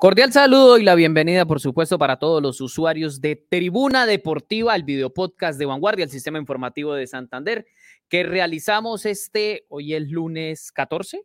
Cordial 0.00 0.32
saludo 0.32 0.78
y 0.78 0.82
la 0.82 0.94
bienvenida, 0.94 1.44
por 1.44 1.60
supuesto, 1.60 1.98
para 1.98 2.18
todos 2.18 2.40
los 2.40 2.62
usuarios 2.62 3.20
de 3.20 3.36
Tribuna 3.36 4.06
Deportiva, 4.06 4.74
el 4.74 4.82
video 4.82 5.12
podcast 5.12 5.58
de 5.58 5.66
Vanguardia, 5.66 6.06
el 6.06 6.10
sistema 6.10 6.38
informativo 6.38 6.94
de 6.94 7.06
Santander, 7.06 7.66
que 8.08 8.22
realizamos 8.22 9.04
este, 9.04 9.66
hoy 9.68 9.92
es 9.92 10.08
lunes 10.08 10.72
14. 10.72 11.22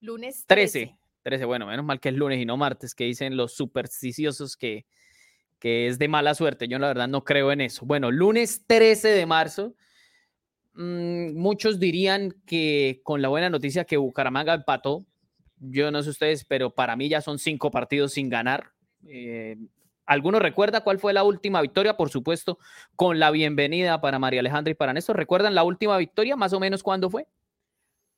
Lunes 0.00 0.46
13. 0.46 0.96
13, 1.22 1.44
bueno, 1.44 1.66
menos 1.66 1.84
mal 1.84 2.00
que 2.00 2.08
es 2.08 2.14
lunes 2.14 2.40
y 2.40 2.46
no 2.46 2.56
martes, 2.56 2.94
que 2.94 3.04
dicen 3.04 3.36
los 3.36 3.52
supersticiosos 3.52 4.56
que, 4.56 4.86
que 5.58 5.86
es 5.86 5.98
de 5.98 6.08
mala 6.08 6.34
suerte. 6.34 6.68
Yo 6.68 6.78
la 6.78 6.88
verdad 6.88 7.08
no 7.08 7.24
creo 7.24 7.52
en 7.52 7.60
eso. 7.60 7.84
Bueno, 7.84 8.10
lunes 8.10 8.64
13 8.66 9.08
de 9.08 9.26
marzo. 9.26 9.74
Mm, 10.72 11.34
muchos 11.34 11.78
dirían 11.78 12.32
que 12.46 13.02
con 13.04 13.20
la 13.20 13.28
buena 13.28 13.50
noticia 13.50 13.84
que 13.84 13.98
Bucaramanga 13.98 14.54
empató, 14.54 15.04
yo 15.62 15.90
no 15.90 16.02
sé 16.02 16.10
ustedes, 16.10 16.44
pero 16.44 16.70
para 16.70 16.96
mí 16.96 17.08
ya 17.08 17.20
son 17.20 17.38
cinco 17.38 17.70
partidos 17.70 18.12
sin 18.12 18.28
ganar. 18.28 18.72
Eh, 19.06 19.56
¿Alguno 20.04 20.40
recuerda 20.40 20.82
cuál 20.82 20.98
fue 20.98 21.12
la 21.12 21.22
última 21.22 21.62
victoria? 21.62 21.96
Por 21.96 22.10
supuesto, 22.10 22.58
con 22.96 23.20
la 23.20 23.30
bienvenida 23.30 24.00
para 24.00 24.18
María 24.18 24.40
Alejandra 24.40 24.72
y 24.72 24.74
para 24.74 24.92
Néstor. 24.92 25.16
¿Recuerdan 25.16 25.54
la 25.54 25.62
última 25.62 25.96
victoria? 25.96 26.34
Más 26.34 26.52
o 26.52 26.60
menos 26.60 26.82
cuándo 26.82 27.08
fue. 27.08 27.28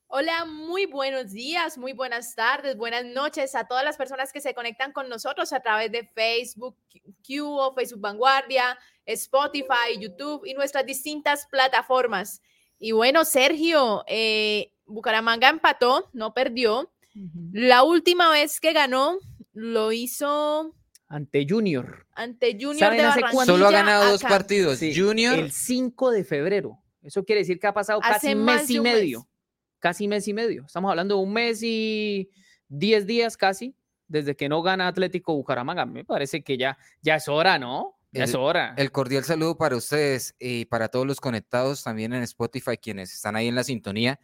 Hola, 0.07 0.45
muy 0.45 0.85
buenos 0.85 1.31
días, 1.31 1.77
muy 1.77 1.91
buenas 1.93 2.35
tardes, 2.35 2.77
buenas 2.77 3.03
noches 3.05 3.53
a 3.55 3.67
todas 3.67 3.83
las 3.83 3.97
personas 3.97 4.31
que 4.31 4.39
se 4.39 4.53
conectan 4.53 4.91
con 4.91 5.09
nosotros 5.09 5.51
a 5.51 5.59
través 5.59 5.91
de 5.91 6.07
Facebook, 6.15 6.77
Q, 7.25 7.73
Facebook 7.75 8.01
Vanguardia, 8.01 8.77
Spotify, 9.05 9.99
YouTube 9.99 10.45
y 10.45 10.53
nuestras 10.53 10.85
distintas 10.85 11.47
plataformas. 11.47 12.41
Y 12.79 12.91
bueno, 12.91 13.25
Sergio, 13.25 14.03
eh, 14.07 14.71
Bucaramanga 14.85 15.49
empató, 15.49 16.09
no 16.13 16.33
perdió. 16.33 16.91
La 17.51 17.83
última 17.83 18.29
vez 18.29 18.59
que 18.59 18.73
ganó 18.73 19.17
lo 19.53 19.91
hizo 19.91 20.75
ante 21.07 21.45
Junior. 21.47 22.05
Ante 22.13 22.57
Junior 22.59 22.91
de 22.91 23.03
Barranquilla. 23.03 23.45
Solo 23.45 23.67
ha 23.67 23.71
ganado 23.71 24.11
dos 24.11 24.21
partidos. 24.21 24.79
Junior. 24.95 25.37
El 25.37 25.51
5 25.51 26.11
de 26.11 26.23
febrero. 26.23 26.79
Eso 27.01 27.23
quiere 27.23 27.41
decir 27.41 27.59
que 27.59 27.67
ha 27.67 27.73
pasado 27.73 27.99
casi 27.99 28.35
mes 28.35 28.69
y 28.69 28.79
medio. 28.79 29.27
Casi 29.79 30.07
mes 30.07 30.27
y 30.27 30.33
medio. 30.33 30.65
Estamos 30.65 30.89
hablando 30.89 31.15
de 31.15 31.21
un 31.21 31.31
mes 31.31 31.61
y 31.61 32.29
diez 32.67 33.05
días 33.05 33.37
casi 33.37 33.75
desde 34.07 34.35
que 34.35 34.49
no 34.49 34.61
gana 34.61 34.87
Atlético 34.87 35.35
Bucaramanga. 35.35 35.85
Me 35.85 36.03
parece 36.03 36.43
que 36.43 36.57
ya, 36.57 36.77
ya 37.01 37.15
es 37.15 37.27
hora, 37.27 37.59
¿no? 37.59 37.97
Ya 38.11 38.23
es 38.23 38.33
hora. 38.33 38.73
El 38.77 38.91
cordial 38.91 39.25
saludo 39.25 39.57
para 39.57 39.75
ustedes 39.75 40.35
y 40.39 40.65
para 40.65 40.87
todos 40.87 41.05
los 41.05 41.19
conectados 41.19 41.83
también 41.83 42.13
en 42.13 42.23
Spotify, 42.23 42.77
quienes 42.77 43.13
están 43.13 43.35
ahí 43.35 43.47
en 43.47 43.55
la 43.55 43.63
sintonía. 43.63 44.19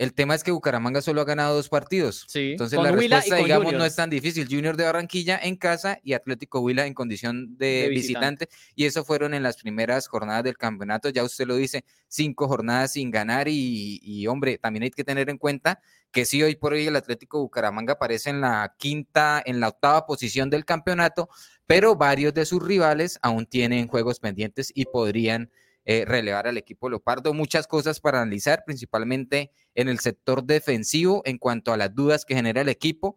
El 0.00 0.14
tema 0.14 0.34
es 0.34 0.42
que 0.42 0.50
Bucaramanga 0.50 1.02
solo 1.02 1.20
ha 1.20 1.26
ganado 1.26 1.54
dos 1.54 1.68
partidos. 1.68 2.24
Sí, 2.26 2.52
Entonces 2.52 2.80
la 2.82 2.90
respuesta, 2.90 3.36
digamos, 3.36 3.74
no 3.74 3.84
es 3.84 3.94
tan 3.94 4.08
difícil. 4.08 4.48
Junior 4.50 4.74
de 4.74 4.84
Barranquilla 4.84 5.38
en 5.42 5.56
casa 5.56 6.00
y 6.02 6.14
Atlético 6.14 6.60
Huila 6.60 6.86
en 6.86 6.94
condición 6.94 7.58
de, 7.58 7.90
visitante. 7.90 8.48
Y 8.74 8.86
eso 8.86 9.04
fueron 9.04 9.34
en 9.34 9.42
las 9.42 9.58
primeras 9.58 10.08
jornadas 10.08 10.42
del 10.42 10.56
campeonato. 10.56 11.10
Ya 11.10 11.22
usted 11.22 11.46
lo 11.46 11.56
dice, 11.56 11.84
cinco 12.08 12.48
jornadas 12.48 12.92
sin 12.92 13.10
ganar. 13.10 13.46
Y, 13.46 14.26
hombre, 14.26 14.56
también 14.56 14.84
hay 14.84 14.90
que 14.90 15.04
tener 15.04 15.28
en 15.28 15.36
cuenta 15.36 15.82
que 16.10 16.24
sí, 16.24 16.42
hoy 16.42 16.56
por 16.56 16.72
hoy 16.72 16.86
el 16.86 16.96
Atlético 16.96 17.40
Bucaramanga 17.40 17.92
aparece 17.92 18.30
en 18.30 18.40
la 18.40 18.74
quinta, 18.78 19.42
en 19.44 19.60
la 19.60 19.68
octava 19.68 20.06
posición 20.06 20.48
del 20.48 20.64
campeonato, 20.64 21.28
pero 21.66 21.94
varios 21.94 22.32
de 22.32 22.46
sus 22.46 22.62
rivales 22.62 23.18
aún 23.20 23.44
tienen 23.44 23.86
juegos 23.86 24.18
pendientes 24.18 24.72
y 24.74 24.86
podrían 24.86 25.50
eh, 25.84 26.04
relevar 26.06 26.46
al 26.46 26.56
equipo 26.58 26.88
Leopardo. 26.88 27.32
Muchas 27.34 27.66
cosas 27.66 28.00
para 28.00 28.20
analizar, 28.20 28.64
principalmente 28.64 29.50
en 29.74 29.88
el 29.88 29.98
sector 29.98 30.44
defensivo 30.44 31.22
en 31.24 31.38
cuanto 31.38 31.72
a 31.72 31.76
las 31.76 31.94
dudas 31.94 32.24
que 32.24 32.34
genera 32.34 32.60
el 32.60 32.68
equipo. 32.68 33.16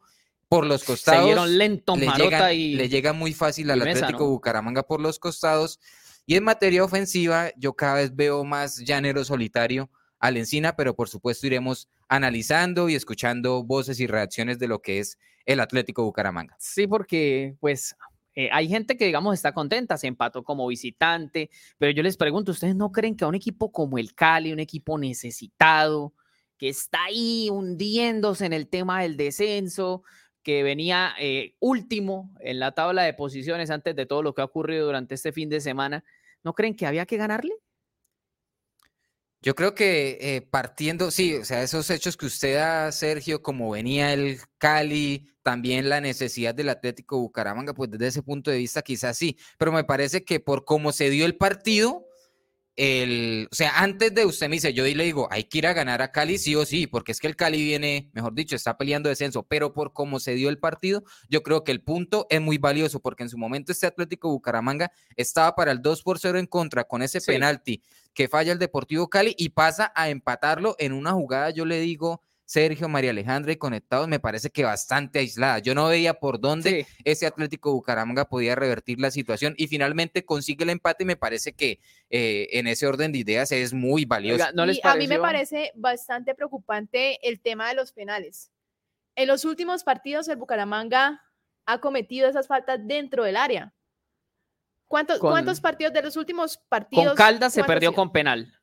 Por 0.50 0.68
los 0.68 0.84
costados. 0.84 1.50
lento, 1.50 1.96
le, 1.96 2.54
y... 2.54 2.76
le 2.76 2.88
llega 2.88 3.12
muy 3.12 3.34
fácil 3.34 3.72
al 3.72 3.82
Atlético 3.82 4.28
Bucaramanga 4.28 4.84
por 4.84 5.02
los 5.02 5.18
costados. 5.18 5.80
Y 6.28 6.36
en 6.36 6.44
materia 6.44 6.84
ofensiva, 6.84 7.52
yo 7.58 7.74
cada 7.74 7.96
vez 7.96 8.16
veo 8.16 8.44
más 8.44 8.78
llanero 8.78 9.26
solitario 9.26 9.90
al 10.20 10.38
Encina, 10.38 10.76
pero 10.76 10.96
por 10.96 11.10
supuesto 11.10 11.48
iremos 11.48 11.90
analizando 12.08 12.88
y 12.88 12.96
escuchando 12.96 13.64
voces 13.64 14.00
y 14.00 14.08
reacciones 14.08 14.60
de 14.60 14.68
lo 14.68 14.80
que 14.82 15.00
es 15.00 15.18
el 15.46 15.60
Atlético 15.60 16.04
Bucaramanga. 16.04 16.56
Sí, 16.60 16.88
porque 16.88 17.56
pues 17.60 17.96
eh, 18.36 18.50
hay 18.52 18.68
gente 18.68 18.98
que, 18.98 19.06
digamos, 19.06 19.34
está 19.34 19.54
contenta, 19.54 19.98
se 19.98 20.08
empató 20.08 20.44
como 20.44 20.68
visitante, 20.68 21.50
pero 21.78 21.92
yo 21.92 22.04
les 22.04 22.18
pregunto, 22.18 22.52
¿ustedes 22.52 22.76
no 22.76 22.92
creen 22.92 23.16
que 23.16 23.26
a 23.26 23.28
un 23.28 23.36
equipo 23.36 23.72
como 23.72 23.98
el 23.98 24.16
Cali, 24.16 24.52
un 24.52 24.60
equipo 24.60 24.98
necesitado, 24.98 26.14
que 26.58 26.70
está 26.70 27.06
ahí 27.06 27.50
hundiéndose 27.52 28.46
en 28.46 28.54
el 28.54 28.68
tema 28.68 29.02
del 29.02 29.18
descenso, 29.18 30.04
que 30.44 30.64
venía 30.64 31.14
eh, 31.20 31.56
último 31.60 32.34
en 32.40 32.60
la 32.60 32.74
tabla 32.74 33.04
de 33.04 33.14
posiciones 33.14 33.70
antes 33.70 33.96
de 33.96 34.06
todo 34.06 34.22
lo 34.22 34.34
que 34.34 34.42
ha 34.42 34.46
ocurrido 34.46 34.86
durante 34.86 35.16
este 35.16 35.32
fin 35.32 35.50
de 35.50 35.62
semana, 35.62 36.04
¿no 36.44 36.54
creen 36.54 36.76
que 36.76 36.86
había 36.86 37.06
que 37.06 37.18
ganarle? 37.18 37.54
Yo 39.44 39.56
creo 39.56 39.76
que 39.76 40.18
eh, 40.22 40.42
partiendo, 40.42 41.12
sí, 41.12 41.36
o 41.36 41.44
sea, 41.44 41.64
esos 41.64 41.90
hechos 41.90 42.16
que 42.16 42.28
usted 42.28 42.56
da, 42.56 42.90
Sergio, 42.94 43.44
como 43.44 43.70
venía 43.72 44.14
el 44.14 44.40
Cali, 44.58 45.28
también 45.42 45.90
la 45.90 46.00
necesidad 46.00 46.56
del 46.56 46.70
Atlético 46.70 47.20
Bucaramanga, 47.20 47.74
pues 47.74 47.92
desde 47.92 48.08
ese 48.08 48.24
punto 48.24 48.52
de 48.52 48.60
vista 48.60 48.82
quizás 48.82 49.18
sí, 49.18 49.38
pero 49.58 49.74
me 49.74 49.84
parece 49.84 50.24
que 50.24 50.40
por 50.40 50.64
cómo 50.64 50.94
se 50.94 51.10
dio 51.10 51.26
el 51.26 51.36
partido, 51.36 52.08
el, 52.78 53.50
o 53.52 53.56
sea, 53.56 53.80
antes 53.80 54.16
de 54.16 54.26
usted 54.26 54.48
me 54.48 54.56
dice, 54.56 54.74
yo 54.74 54.86
le 54.86 55.04
digo, 55.04 55.28
hay 55.30 55.44
que 55.44 55.58
ir 55.58 55.68
a 55.68 55.74
ganar 55.74 56.02
a 56.02 56.14
Cali 56.14 56.38
sí 56.38 56.56
o 56.56 56.66
sí, 56.66 56.88
porque 56.88 57.12
es 57.12 57.20
que 57.20 57.28
el 57.28 57.36
Cali 57.36 57.62
viene, 57.62 58.10
mejor 58.14 58.34
dicho, 58.34 58.56
está 58.56 58.78
peleando 58.78 59.10
descenso, 59.10 59.44
pero 59.44 59.74
por 59.74 59.92
cómo 59.92 60.22
se 60.22 60.36
dio 60.36 60.48
el 60.48 60.58
partido, 60.58 61.04
yo 61.28 61.44
creo 61.44 61.66
que 61.66 61.74
el 61.74 61.82
punto 61.82 62.28
es 62.30 62.40
muy 62.40 62.60
valioso, 62.60 63.02
porque 63.02 63.24
en 63.24 63.30
su 63.30 63.38
momento 63.38 63.74
este 63.74 63.88
Atlético 63.88 64.30
Bucaramanga 64.30 64.90
estaba 65.18 65.54
para 65.54 65.74
el 65.74 65.82
2 65.82 66.02
por 66.02 66.18
0 66.18 66.40
en 66.40 66.48
contra 66.48 66.86
con 66.86 67.02
ese 67.02 67.20
penalti 67.20 67.84
que 68.14 68.28
falla 68.28 68.52
el 68.52 68.60
Deportivo 68.60 69.10
Cali 69.10 69.36
y 69.38 69.50
pasa 69.50 69.92
a 69.96 70.10
empatarlo 70.10 70.76
en 70.80 70.94
una 70.94 71.12
jugada, 71.14 71.50
yo 71.50 71.66
le 71.66 71.80
digo, 71.80 72.22
Sergio, 72.46 72.90
María 72.90 73.12
Alejandra 73.12 73.52
y 73.52 73.56
conectados, 73.56 74.08
me 74.08 74.20
parece 74.20 74.50
que 74.50 74.64
bastante 74.64 75.20
aislada. 75.20 75.60
Yo 75.60 75.74
no 75.74 75.88
veía 75.88 76.14
por 76.14 76.40
dónde 76.40 76.86
ese 77.04 77.26
Atlético 77.26 77.74
Bucaramanga 77.74 78.26
podía 78.26 78.54
revertir 78.56 79.00
la 79.00 79.12
situación 79.12 79.56
y 79.58 79.68
finalmente 79.68 80.26
consigue 80.26 80.64
el 80.64 80.70
empate 80.70 81.04
y 81.04 81.08
me 81.08 81.16
parece 81.16 81.54
que 81.54 81.80
eh, 82.10 82.50
en 82.52 82.68
ese 82.68 82.86
orden 82.86 83.12
de 83.12 83.20
ideas 83.20 83.52
es 83.52 83.74
muy 83.74 84.06
valioso. 84.06 84.46
a 84.84 84.96
mí 84.96 85.08
me 85.08 85.20
parece 85.20 85.72
bastante 85.76 86.36
preocupante 86.36 87.28
el 87.28 87.40
tema 87.40 87.70
de 87.70 87.76
los 87.76 87.92
penales. 87.92 88.52
En 89.16 89.28
los 89.28 89.46
últimos 89.46 89.84
partidos 89.84 90.28
el 90.28 90.38
Bucaramanga 90.38 91.22
ha 91.66 91.80
cometido 91.80 92.30
esas 92.30 92.48
faltas 92.48 92.80
dentro 92.84 93.24
del 93.24 93.38
área. 93.38 93.74
¿Cuántos, 94.88 95.20
¿cuántos 95.20 95.60
partidos 95.60 95.94
de 95.94 96.02
los 96.04 96.16
últimos 96.16 96.58
partidos? 96.70 97.08
Con 97.08 97.16
Caldas 97.16 97.54
se 97.54 97.64
perdió 97.64 97.94
con 97.94 98.12
penal. 98.12 98.54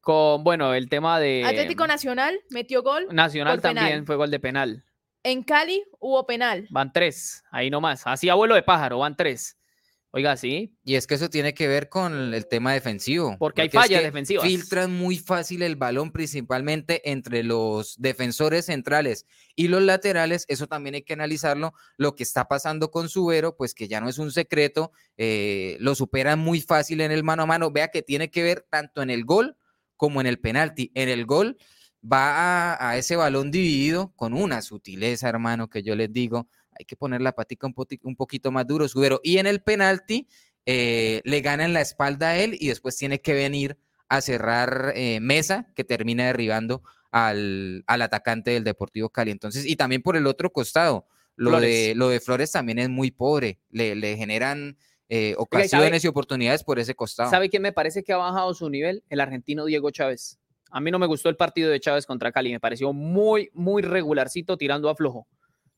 Con, 0.00 0.42
bueno, 0.44 0.74
el 0.74 0.88
tema 0.88 1.20
de... 1.20 1.44
Atlético 1.44 1.86
Nacional 1.86 2.40
metió 2.50 2.82
gol. 2.82 3.06
Nacional 3.10 3.60
también 3.60 4.06
fue 4.06 4.16
gol 4.16 4.30
de 4.30 4.40
penal. 4.40 4.84
En 5.22 5.44
Cali 5.44 5.84
hubo 6.00 6.26
penal. 6.26 6.66
Van 6.70 6.92
tres, 6.92 7.44
ahí 7.50 7.70
nomás. 7.70 8.06
Así 8.06 8.28
abuelo 8.28 8.56
de 8.56 8.62
pájaro, 8.62 8.98
van 8.98 9.16
tres. 9.16 9.56
Oiga, 10.14 10.36
sí. 10.36 10.76
Y 10.84 10.96
es 10.96 11.06
que 11.06 11.14
eso 11.14 11.30
tiene 11.30 11.54
que 11.54 11.66
ver 11.68 11.88
con 11.88 12.34
el 12.34 12.46
tema 12.46 12.74
defensivo. 12.74 13.34
Porque, 13.38 13.62
hay 13.62 13.70
fallas 13.70 14.02
defensivas. 14.02 14.46
Filtran 14.46 14.92
muy 14.92 15.16
fácil 15.16 15.62
el 15.62 15.76
balón, 15.76 16.12
principalmente 16.12 17.10
entre 17.10 17.42
los 17.42 17.96
defensores 17.98 18.66
centrales 18.66 19.24
y 19.56 19.68
los 19.68 19.82
laterales. 19.82 20.44
Eso 20.48 20.66
también 20.66 20.96
hay 20.96 21.02
que 21.02 21.14
analizarlo. 21.14 21.72
Lo 21.96 22.14
que 22.14 22.24
está 22.24 22.46
pasando 22.46 22.90
con 22.90 23.08
Subero, 23.08 23.56
pues 23.56 23.72
que 23.72 23.88
ya 23.88 24.02
no 24.02 24.10
es 24.10 24.18
un 24.18 24.32
secreto. 24.32 24.92
Eh, 25.16 25.78
lo 25.80 25.94
superan 25.94 26.38
muy 26.38 26.60
fácil 26.60 27.00
en 27.00 27.10
el 27.10 27.24
mano 27.24 27.44
a 27.44 27.46
mano. 27.46 27.70
Vea 27.70 27.88
que 27.88 28.02
tiene 28.02 28.30
que 28.30 28.42
ver 28.42 28.66
tanto 28.68 29.00
en 29.00 29.08
el 29.08 29.24
gol 29.24 29.56
como 29.96 30.20
en 30.20 30.26
el 30.26 30.38
penalti. 30.38 30.92
En 30.94 31.08
el 31.08 31.24
gol 31.24 31.56
va 32.04 32.74
a, 32.74 32.90
a 32.90 32.98
ese 32.98 33.16
balón 33.16 33.50
dividido 33.50 34.12
con 34.14 34.34
una 34.34 34.60
sutileza, 34.60 35.30
hermano, 35.30 35.70
que 35.70 35.82
yo 35.82 35.96
les 35.96 36.12
digo 36.12 36.48
hay 36.82 36.84
que 36.84 36.96
poner 36.96 37.22
la 37.22 37.32
patica 37.32 37.66
un, 37.66 38.16
poquito 38.16 38.50
más 38.50 38.66
duro, 38.66 38.88
Subero. 38.88 39.20
Y 39.22 39.38
en 39.38 39.46
el 39.46 39.62
penalti 39.62 40.28
eh, 40.66 41.22
le 41.24 41.40
gana 41.40 41.64
en 41.64 41.72
la 41.72 41.80
espalda 41.80 42.30
a 42.30 42.38
él 42.38 42.56
y 42.58 42.68
después 42.68 42.96
tiene 42.96 43.20
que 43.20 43.34
venir 43.34 43.78
a 44.08 44.20
cerrar 44.20 44.92
eh, 44.96 45.20
Mesa, 45.20 45.72
que 45.76 45.84
termina 45.84 46.26
derribando 46.26 46.82
al, 47.12 47.84
atacante 47.86 48.50
del 48.50 48.64
Deportivo 48.64 49.10
Cali. 49.10 49.30
Entonces, 49.30 49.64
y 49.64 49.76
también 49.76 50.02
por 50.02 50.16
el 50.16 50.26
otro 50.26 50.50
costado, 50.50 51.06
lo, 51.36 51.60
de, 51.60 51.94
lo 51.94 52.08
de 52.08 52.20
Flores 52.20 52.50
también 52.50 52.80
es 52.80 52.88
muy 52.88 53.12
pobre. 53.12 53.60
Le, 53.70 54.16
generan 54.16 54.76
eh, 55.08 55.34
ocasiones 55.38 56.04
y 56.04 56.08
oportunidades 56.08 56.64
por 56.64 56.80
ese 56.80 56.96
costado. 56.96 57.30
¿Sabe 57.30 57.48
quién 57.48 57.62
me 57.62 57.72
parece 57.72 58.02
que 58.02 58.12
ha 58.12 58.16
bajado 58.16 58.52
su 58.54 58.68
nivel? 58.68 59.04
El 59.08 59.20
argentino 59.20 59.64
Diego 59.66 59.90
Chávez. 59.92 60.40
A 60.72 60.80
mí 60.80 60.90
no 60.90 60.98
me 60.98 61.06
gustó 61.06 61.28
el 61.28 61.36
partido 61.36 61.70
de 61.70 61.78
Chávez 61.78 62.06
contra 62.06 62.32
Cali, 62.32 62.50
me 62.50 62.60
pareció 62.60 62.92
muy, 62.92 63.50
muy 63.52 63.82
regularcito 63.82 64.56
tirando 64.56 64.88
a 64.88 64.96
flojo 64.96 65.28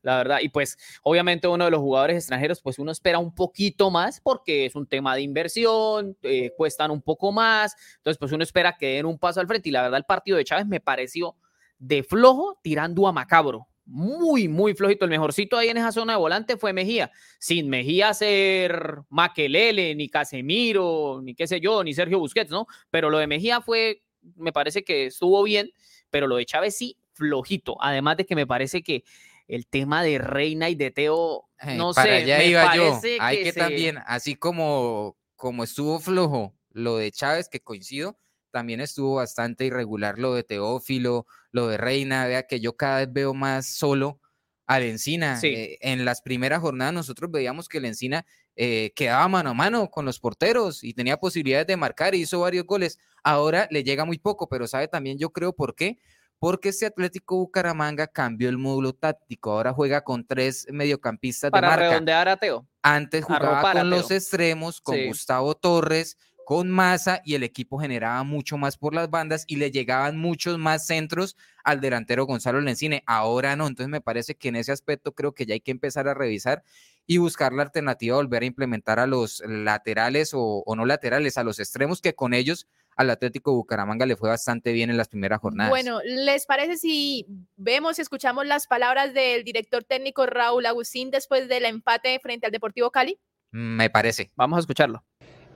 la 0.05 0.17
verdad. 0.17 0.39
Y 0.41 0.49
pues 0.49 0.77
obviamente 1.01 1.47
uno 1.47 1.65
de 1.65 1.71
los 1.71 1.79
jugadores 1.79 2.15
extranjeros, 2.17 2.61
pues 2.61 2.77
uno 2.77 2.91
espera 2.91 3.17
un 3.17 3.33
poquito 3.33 3.89
más 3.89 4.21
porque 4.21 4.67
es 4.67 4.75
un 4.75 4.85
tema 4.85 5.15
de 5.15 5.21
inversión, 5.21 6.15
eh, 6.21 6.51
cuestan 6.55 6.91
un 6.91 7.01
poco 7.01 7.31
más, 7.31 7.75
entonces 7.97 8.19
pues 8.19 8.31
uno 8.31 8.43
espera 8.43 8.77
que 8.77 8.95
den 8.95 9.07
un 9.07 9.17
paso 9.17 9.39
al 9.39 9.47
frente. 9.47 9.69
Y 9.69 9.71
la 9.71 9.81
verdad 9.81 9.97
el 9.97 10.05
partido 10.05 10.37
de 10.37 10.43
Chávez 10.45 10.67
me 10.67 10.79
pareció 10.79 11.35
de 11.79 12.03
flojo 12.03 12.59
tirando 12.61 13.07
a 13.07 13.11
macabro. 13.11 13.67
muy, 13.87 14.47
muy 14.47 14.75
flojito. 14.75 15.05
El 15.05 15.11
mejorcito 15.11 15.57
ahí 15.57 15.69
en 15.69 15.77
esa 15.77 15.91
zona 15.91 16.13
de 16.13 16.19
volante 16.19 16.57
fue 16.57 16.71
Mejía. 16.73 17.11
Sin 17.39 17.69
Mejía 17.69 18.13
ser 18.13 18.99
Maquelele, 19.09 19.95
ni 19.95 20.09
Casemiro, 20.09 21.19
ni 21.23 21.33
qué 21.35 21.47
sé 21.47 21.59
yo, 21.59 21.83
ni 21.83 21.93
Sergio 21.93 22.19
Busquets, 22.19 22.51
¿no? 22.51 22.67
Pero 22.91 23.09
lo 23.09 23.17
de 23.17 23.27
Mejía 23.27 23.61
fue, 23.61 24.03
me 24.35 24.51
parece 24.51 24.83
que 24.83 25.07
estuvo 25.07 25.41
bien, 25.43 25.71
pero 26.09 26.27
lo 26.27 26.35
de 26.37 26.45
Chávez 26.45 26.75
sí, 26.77 26.97
flojito. 27.13 27.75
Además 27.79 28.17
de 28.17 28.25
que 28.25 28.35
me 28.35 28.47
parece 28.47 28.81
que 28.83 29.03
el 29.47 29.67
tema 29.67 30.03
de 30.03 30.17
Reina 30.17 30.69
y 30.69 30.75
de 30.75 30.91
Teo, 30.91 31.47
no 31.75 31.93
Para 31.93 32.07
sé, 32.09 32.15
allá 32.15 32.37
me 32.39 32.47
iba 32.47 32.75
yo. 32.75 32.89
parece 32.91 33.17
Hay 33.19 33.43
que, 33.43 33.51
se- 33.53 33.59
también, 33.59 33.97
así 34.07 34.35
como, 34.35 35.17
como 35.35 35.63
estuvo 35.63 35.99
flojo 35.99 36.55
lo 36.71 36.97
de 36.97 37.11
Chávez, 37.11 37.47
que 37.49 37.61
coincido, 37.61 38.19
también 38.51 38.81
estuvo 38.81 39.15
bastante 39.15 39.65
irregular 39.65 40.17
lo 40.17 40.33
de 40.33 40.43
Teófilo, 40.43 41.25
lo 41.51 41.67
de 41.67 41.77
Reina. 41.77 42.25
Vea 42.27 42.47
que 42.47 42.59
yo 42.59 42.75
cada 42.75 42.99
vez 42.99 43.11
veo 43.13 43.33
más 43.33 43.67
solo 43.67 44.19
al 44.65 44.83
Encina. 44.83 45.39
Sí. 45.39 45.47
Eh, 45.47 45.77
en 45.81 46.05
las 46.05 46.21
primeras 46.21 46.59
jornadas 46.61 46.93
nosotros 46.93 47.29
veíamos 47.31 47.67
que 47.69 47.77
el 47.79 47.85
Encina 47.85 48.25
eh, 48.55 48.93
quedaba 48.95 49.27
mano 49.27 49.49
a 49.49 49.53
mano 49.53 49.89
con 49.89 50.05
los 50.05 50.19
porteros 50.19 50.83
y 50.83 50.93
tenía 50.93 51.17
posibilidades 51.17 51.67
de 51.67 51.75
marcar 51.77 52.15
y 52.15 52.21
hizo 52.21 52.39
varios 52.39 52.65
goles. 52.65 52.97
Ahora 53.23 53.67
le 53.71 53.83
llega 53.83 54.05
muy 54.05 54.17
poco, 54.17 54.47
pero 54.47 54.67
sabe 54.67 54.87
también 54.87 55.17
yo 55.17 55.31
creo 55.31 55.53
por 55.53 55.75
qué. 55.75 55.99
Porque 56.39 56.69
este 56.69 56.85
Atlético 56.85 57.37
Bucaramanga 57.37 58.07
cambió 58.07 58.49
el 58.49 58.57
módulo 58.57 58.93
táctico. 58.93 59.51
Ahora 59.53 59.73
juega 59.73 60.01
con 60.03 60.25
tres 60.25 60.67
mediocampistas 60.71 61.47
de 61.47 61.51
para 61.51 61.69
marca. 61.69 61.89
redondear 61.89 62.27
a 62.29 62.37
Teo. 62.37 62.67
Antes 62.81 63.23
jugaba 63.25 63.59
arropar 63.59 63.77
con 63.77 63.89
los 63.89 64.11
extremos, 64.11 64.81
con 64.81 64.95
Sí. 64.95 65.07
Gustavo 65.07 65.55
Torres, 65.55 66.17
con 66.45 66.69
Massa 66.69 67.21
y 67.25 67.33
el 67.33 67.41
equipo 67.41 67.79
generaba 67.79 68.21
mucho 68.23 68.57
más 68.57 68.77
por 68.77 68.93
las 68.93 69.09
bandas 69.09 69.45
y 69.47 69.55
le 69.55 69.71
llegaban 69.71 70.19
muchos 70.19 70.59
más 70.59 70.85
centros 70.85 71.35
al 71.63 71.81
delantero 71.81 72.25
Gonzalo 72.27 72.61
Lencine. 72.61 73.01
Ahora 73.07 73.55
no, 73.55 73.65
entonces 73.65 73.89
me 73.89 73.99
parece 74.01 74.35
que 74.35 74.49
en 74.49 74.57
ese 74.57 74.71
aspecto 74.71 75.13
creo 75.13 75.33
que 75.33 75.47
ya 75.47 75.55
hay 75.55 75.61
que 75.61 75.71
empezar 75.71 76.07
a 76.07 76.13
revisar 76.13 76.61
y 77.07 77.17
buscar 77.17 77.51
la 77.51 77.63
alternativa, 77.63 78.17
volver 78.17 78.43
a 78.43 78.45
implementar 78.45 78.99
a 78.99 79.07
los 79.07 79.41
laterales 79.47 80.35
o, 80.35 80.61
o 80.63 80.75
no 80.75 80.85
laterales, 80.85 81.39
a 81.39 81.43
los 81.43 81.57
extremos 81.59 81.99
que 81.99 82.13
con 82.13 82.35
ellos 82.35 82.67
al 82.95 83.09
Atlético 83.09 83.53
Bucaramanga 83.53 84.05
le 84.05 84.15
fue 84.15 84.29
bastante 84.29 84.71
bien 84.71 84.89
en 84.89 84.97
las 84.97 85.07
primeras 85.09 85.39
jornadas. 85.41 85.69
Bueno, 85.69 85.99
¿les 86.05 86.45
parece 86.45 86.77
si 86.77 87.25
vemos 87.57 87.99
y 87.99 88.01
escuchamos 88.01 88.45
las 88.45 88.67
palabras 88.67 89.13
del 89.13 89.43
director 89.43 89.83
técnico 89.83 90.25
Raúl 90.25 90.65
Agustín 90.65 91.11
después 91.11 91.47
del 91.49 91.65
empate 91.65 92.17
frente 92.19 92.45
al 92.45 92.51
Deportivo 92.51 92.91
Cali? 92.91 93.17
me 93.51 93.89
parece. 93.89 94.31
Vamos 94.35 94.57
a 94.57 94.59
escucharlo. 94.61 95.03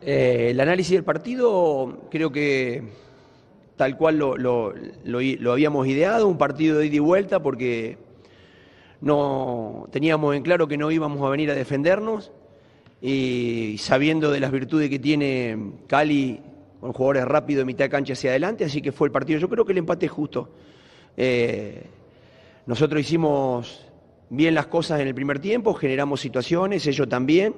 Eh, 0.01 0.47
el 0.51 0.59
análisis 0.61 0.93
del 0.93 1.03
partido 1.03 2.07
creo 2.09 2.31
que 2.31 2.83
tal 3.75 3.97
cual 3.97 4.17
lo, 4.17 4.37
lo- 4.37 4.73
lo 5.03 5.19
lo 5.21 5.51
habíamos 5.51 5.85
ideado, 5.87 6.27
un 6.27 6.37
partido 6.37 6.79
de 6.79 6.85
ida 6.87 6.95
y 6.95 6.99
vuelta 6.99 7.41
porque 7.41 7.97
no 9.01 9.87
teníamos 9.91 10.35
en 10.35 10.43
claro 10.43 10.67
que 10.67 10.77
no 10.77 10.91
íbamos 10.91 11.21
a 11.25 11.29
venir 11.29 11.49
a 11.51 11.55
defendernos 11.55 12.31
y 13.01 13.75
sabiendo 13.79 14.31
de 14.31 14.39
las 14.41 14.51
virtudes 14.51 14.89
que 14.89 14.99
tiene 14.99 15.57
Cali 15.87 16.41
con 16.79 16.93
jugadores 16.93 17.25
rápidos 17.25 17.61
de 17.61 17.65
mitad 17.65 17.85
de 17.85 17.89
cancha 17.89 18.13
hacia 18.13 18.31
adelante, 18.31 18.65
así 18.65 18.81
que 18.81 18.91
fue 18.91 19.07
el 19.07 19.11
partido. 19.11 19.39
Yo 19.39 19.49
creo 19.49 19.65
que 19.65 19.71
el 19.73 19.79
empate 19.79 20.05
es 20.05 20.11
justo. 20.11 20.49
Eh, 21.17 21.83
nosotros 22.65 23.01
hicimos 23.01 23.85
bien 24.29 24.53
las 24.53 24.67
cosas 24.67 24.99
en 24.99 25.07
el 25.07 25.15
primer 25.15 25.39
tiempo, 25.39 25.73
generamos 25.73 26.21
situaciones, 26.21 26.85
ellos 26.87 27.09
también. 27.09 27.55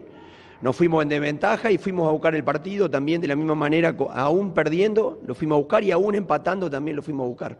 Nos 0.61 0.75
fuimos 0.75 1.01
en 1.01 1.09
desventaja 1.09 1.71
y 1.71 1.77
fuimos 1.77 2.07
a 2.07 2.11
buscar 2.11 2.35
el 2.35 2.43
partido 2.43 2.89
también 2.89 3.19
de 3.19 3.27
la 3.27 3.35
misma 3.35 3.55
manera, 3.55 3.95
aún 4.13 4.53
perdiendo, 4.53 5.19
lo 5.25 5.33
fuimos 5.33 5.55
a 5.55 5.59
buscar 5.59 5.83
y 5.83 5.91
aún 5.91 6.15
empatando 6.15 6.69
también 6.69 6.95
lo 6.95 7.01
fuimos 7.01 7.25
a 7.25 7.27
buscar. 7.27 7.57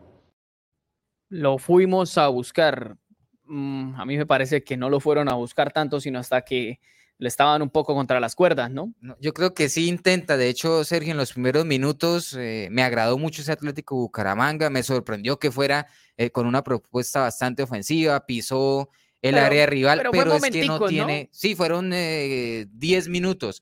Lo 1.29 1.57
fuimos 1.57 2.17
a 2.17 2.27
buscar. 2.27 2.97
Mm, 3.45 3.95
a 3.95 4.05
mí 4.05 4.17
me 4.17 4.25
parece 4.25 4.63
que 4.63 4.77
no 4.77 4.89
lo 4.89 4.99
fueron 4.99 5.29
a 5.29 5.33
buscar 5.33 5.71
tanto, 5.71 5.99
sino 5.99 6.19
hasta 6.19 6.41
que 6.41 6.79
le 7.21 7.27
estaban 7.27 7.61
un 7.61 7.69
poco 7.69 7.93
contra 7.93 8.19
las 8.19 8.33
cuerdas, 8.33 8.71
¿no? 8.71 8.95
Yo 9.19 9.31
creo 9.31 9.53
que 9.53 9.69
sí 9.69 9.87
intenta. 9.87 10.37
De 10.37 10.49
hecho, 10.49 10.83
Sergio, 10.83 11.11
en 11.11 11.17
los 11.17 11.33
primeros 11.33 11.65
minutos 11.65 12.35
eh, 12.35 12.67
me 12.71 12.81
agradó 12.81 13.19
mucho 13.19 13.43
ese 13.43 13.51
Atlético 13.51 13.95
Bucaramanga. 13.95 14.71
Me 14.71 14.81
sorprendió 14.81 15.37
que 15.37 15.51
fuera 15.51 15.85
eh, 16.17 16.31
con 16.31 16.47
una 16.47 16.63
propuesta 16.63 17.21
bastante 17.21 17.61
ofensiva. 17.61 18.25
Pisó 18.25 18.89
el 19.21 19.35
Pero- 19.35 19.45
área 19.45 19.67
rival, 19.67 20.01
pero 20.11 20.33
es 20.33 20.41
que 20.41 20.65
no 20.65 20.83
tiene. 20.87 21.29
Sí, 21.31 21.53
fueron 21.53 21.91
eh, 21.93 22.65
10 22.71 23.07
minutos. 23.09 23.61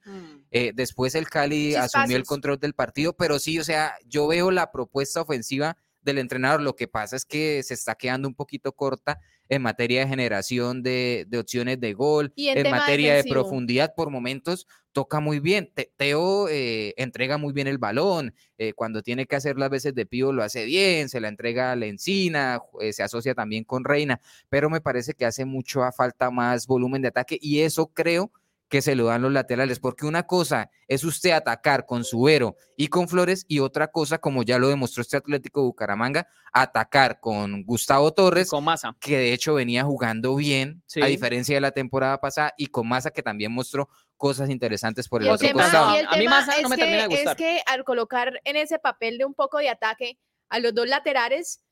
Eh, 0.51 0.71
después 0.73 1.13
el 1.15 1.27
Cali 1.29 1.75
asumió 1.75 2.15
el 2.15 2.23
control 2.23 2.59
del 2.59 2.73
partido, 2.73 3.11
pero 3.11 3.39
sí, 3.39 3.59
o 3.59 3.63
sea, 3.65 3.93
yo 4.05 4.25
veo 4.27 4.51
la 4.51 4.71
propuesta 4.71 5.19
ofensiva 5.19 5.75
del 6.01 6.19
entrenador. 6.19 6.61
Lo 6.61 6.77
que 6.77 6.87
pasa 6.87 7.17
es 7.17 7.25
que 7.25 7.61
se 7.63 7.73
está 7.73 7.95
quedando 7.95 8.29
un 8.29 8.35
poquito 8.35 8.71
corta 8.71 9.19
en 9.49 9.61
materia 9.63 10.01
de 10.01 10.07
generación 10.07 10.83
de, 10.83 11.25
de 11.27 11.37
opciones 11.39 11.79
de 11.79 11.93
gol, 11.93 12.31
Y 12.35 12.49
en 12.49 12.69
materia 12.69 13.13
defensivo. 13.15 13.35
de 13.35 13.41
profundidad 13.41 13.93
por 13.95 14.09
momentos 14.11 14.67
toca 14.91 15.19
muy 15.19 15.39
bien. 15.39 15.71
Te- 15.73 15.91
Teo 15.97 16.47
eh, 16.49 16.93
entrega 16.97 17.37
muy 17.37 17.51
bien 17.53 17.67
el 17.67 17.77
balón, 17.77 18.33
eh, 18.57 18.73
cuando 18.73 19.01
tiene 19.01 19.25
que 19.25 19.35
hacer 19.35 19.57
las 19.57 19.69
veces 19.69 19.93
de 19.95 20.05
pío 20.05 20.31
lo 20.33 20.43
hace 20.43 20.65
bien, 20.65 21.09
se 21.09 21.19
la 21.19 21.27
entrega 21.27 21.71
a 21.71 21.75
la 21.75 21.85
encina, 21.87 22.59
eh, 22.79 22.93
se 22.93 23.03
asocia 23.03 23.33
también 23.35 23.63
con 23.63 23.83
Reina, 23.83 24.19
pero 24.49 24.69
me 24.69 24.81
parece 24.81 25.13
que 25.13 25.25
hace 25.25 25.45
mucho 25.45 25.83
a 25.83 25.91
falta 25.91 26.31
más 26.31 26.65
volumen 26.67 27.01
de 27.01 27.09
ataque 27.09 27.37
y 27.41 27.59
eso 27.61 27.87
creo 27.87 28.31
que 28.69 28.81
se 28.83 28.95
lo 28.95 29.05
dan 29.05 29.23
los 29.23 29.31
laterales, 29.31 29.79
porque 29.79 30.05
una 30.05 30.27
cosa 30.27 30.69
es 30.87 31.03
usted 31.03 31.31
atacar 31.31 31.85
con 31.87 32.03
Subero 32.03 32.55
y 32.77 32.87
con 32.87 33.07
Flores 33.09 33.45
y 33.47 33.59
otra 33.59 33.87
cosa, 33.91 34.19
como 34.19 34.43
ya 34.43 34.59
lo 34.59 34.69
demostró 34.69 35.01
este 35.01 35.17
Atlético 35.17 35.63
Bucaramanga, 35.63 36.27
atacar 36.53 37.19
con 37.19 37.63
Gustavo 37.63 38.13
Torres, 38.13 38.49
Con 38.49 38.63
masa. 38.63 38.95
que 38.99 39.17
de 39.17 39.33
hecho 39.33 39.55
venía 39.55 39.83
jugando 39.83 40.35
bien, 40.35 40.83
Sí. 40.85 41.01
a 41.01 41.07
diferencia 41.07 41.55
de 41.55 41.61
la 41.61 41.71
temporada 41.71 42.21
pasada, 42.21 42.53
y 42.57 42.67
con 42.67 42.87
Massa 42.87 43.09
que 43.09 43.23
también 43.23 43.51
mostró 43.51 43.89
cosas 44.17 44.49
interesantes 44.51 45.07
por 45.09 45.21
el 45.21 45.27
el 45.29 45.33
otro 45.33 45.47
tema, 45.47 45.63
costado. 45.63 45.95
el 45.95 46.05
A 46.07 46.15
mí 46.17 46.27
Massa 46.27 46.51
no 46.57 46.63
es 46.63 46.69
me 46.69 46.75
que- 46.75 46.81
termina 46.83 47.07
de 47.07 47.13
Es 47.15 47.19
gustar. 47.21 47.37
que 47.37 47.61
al 47.65 47.83
colocar 47.83 48.39
en 48.43 48.55
ese 48.55 48.77
papel 48.77 49.17
de 49.17 49.25
un 49.25 49.33
poco 49.33 49.57
de 49.57 49.69
ataque 49.69 50.19
a 50.49 50.59
los 50.59 50.75
dos 50.75 50.87
laterales, 50.87 51.63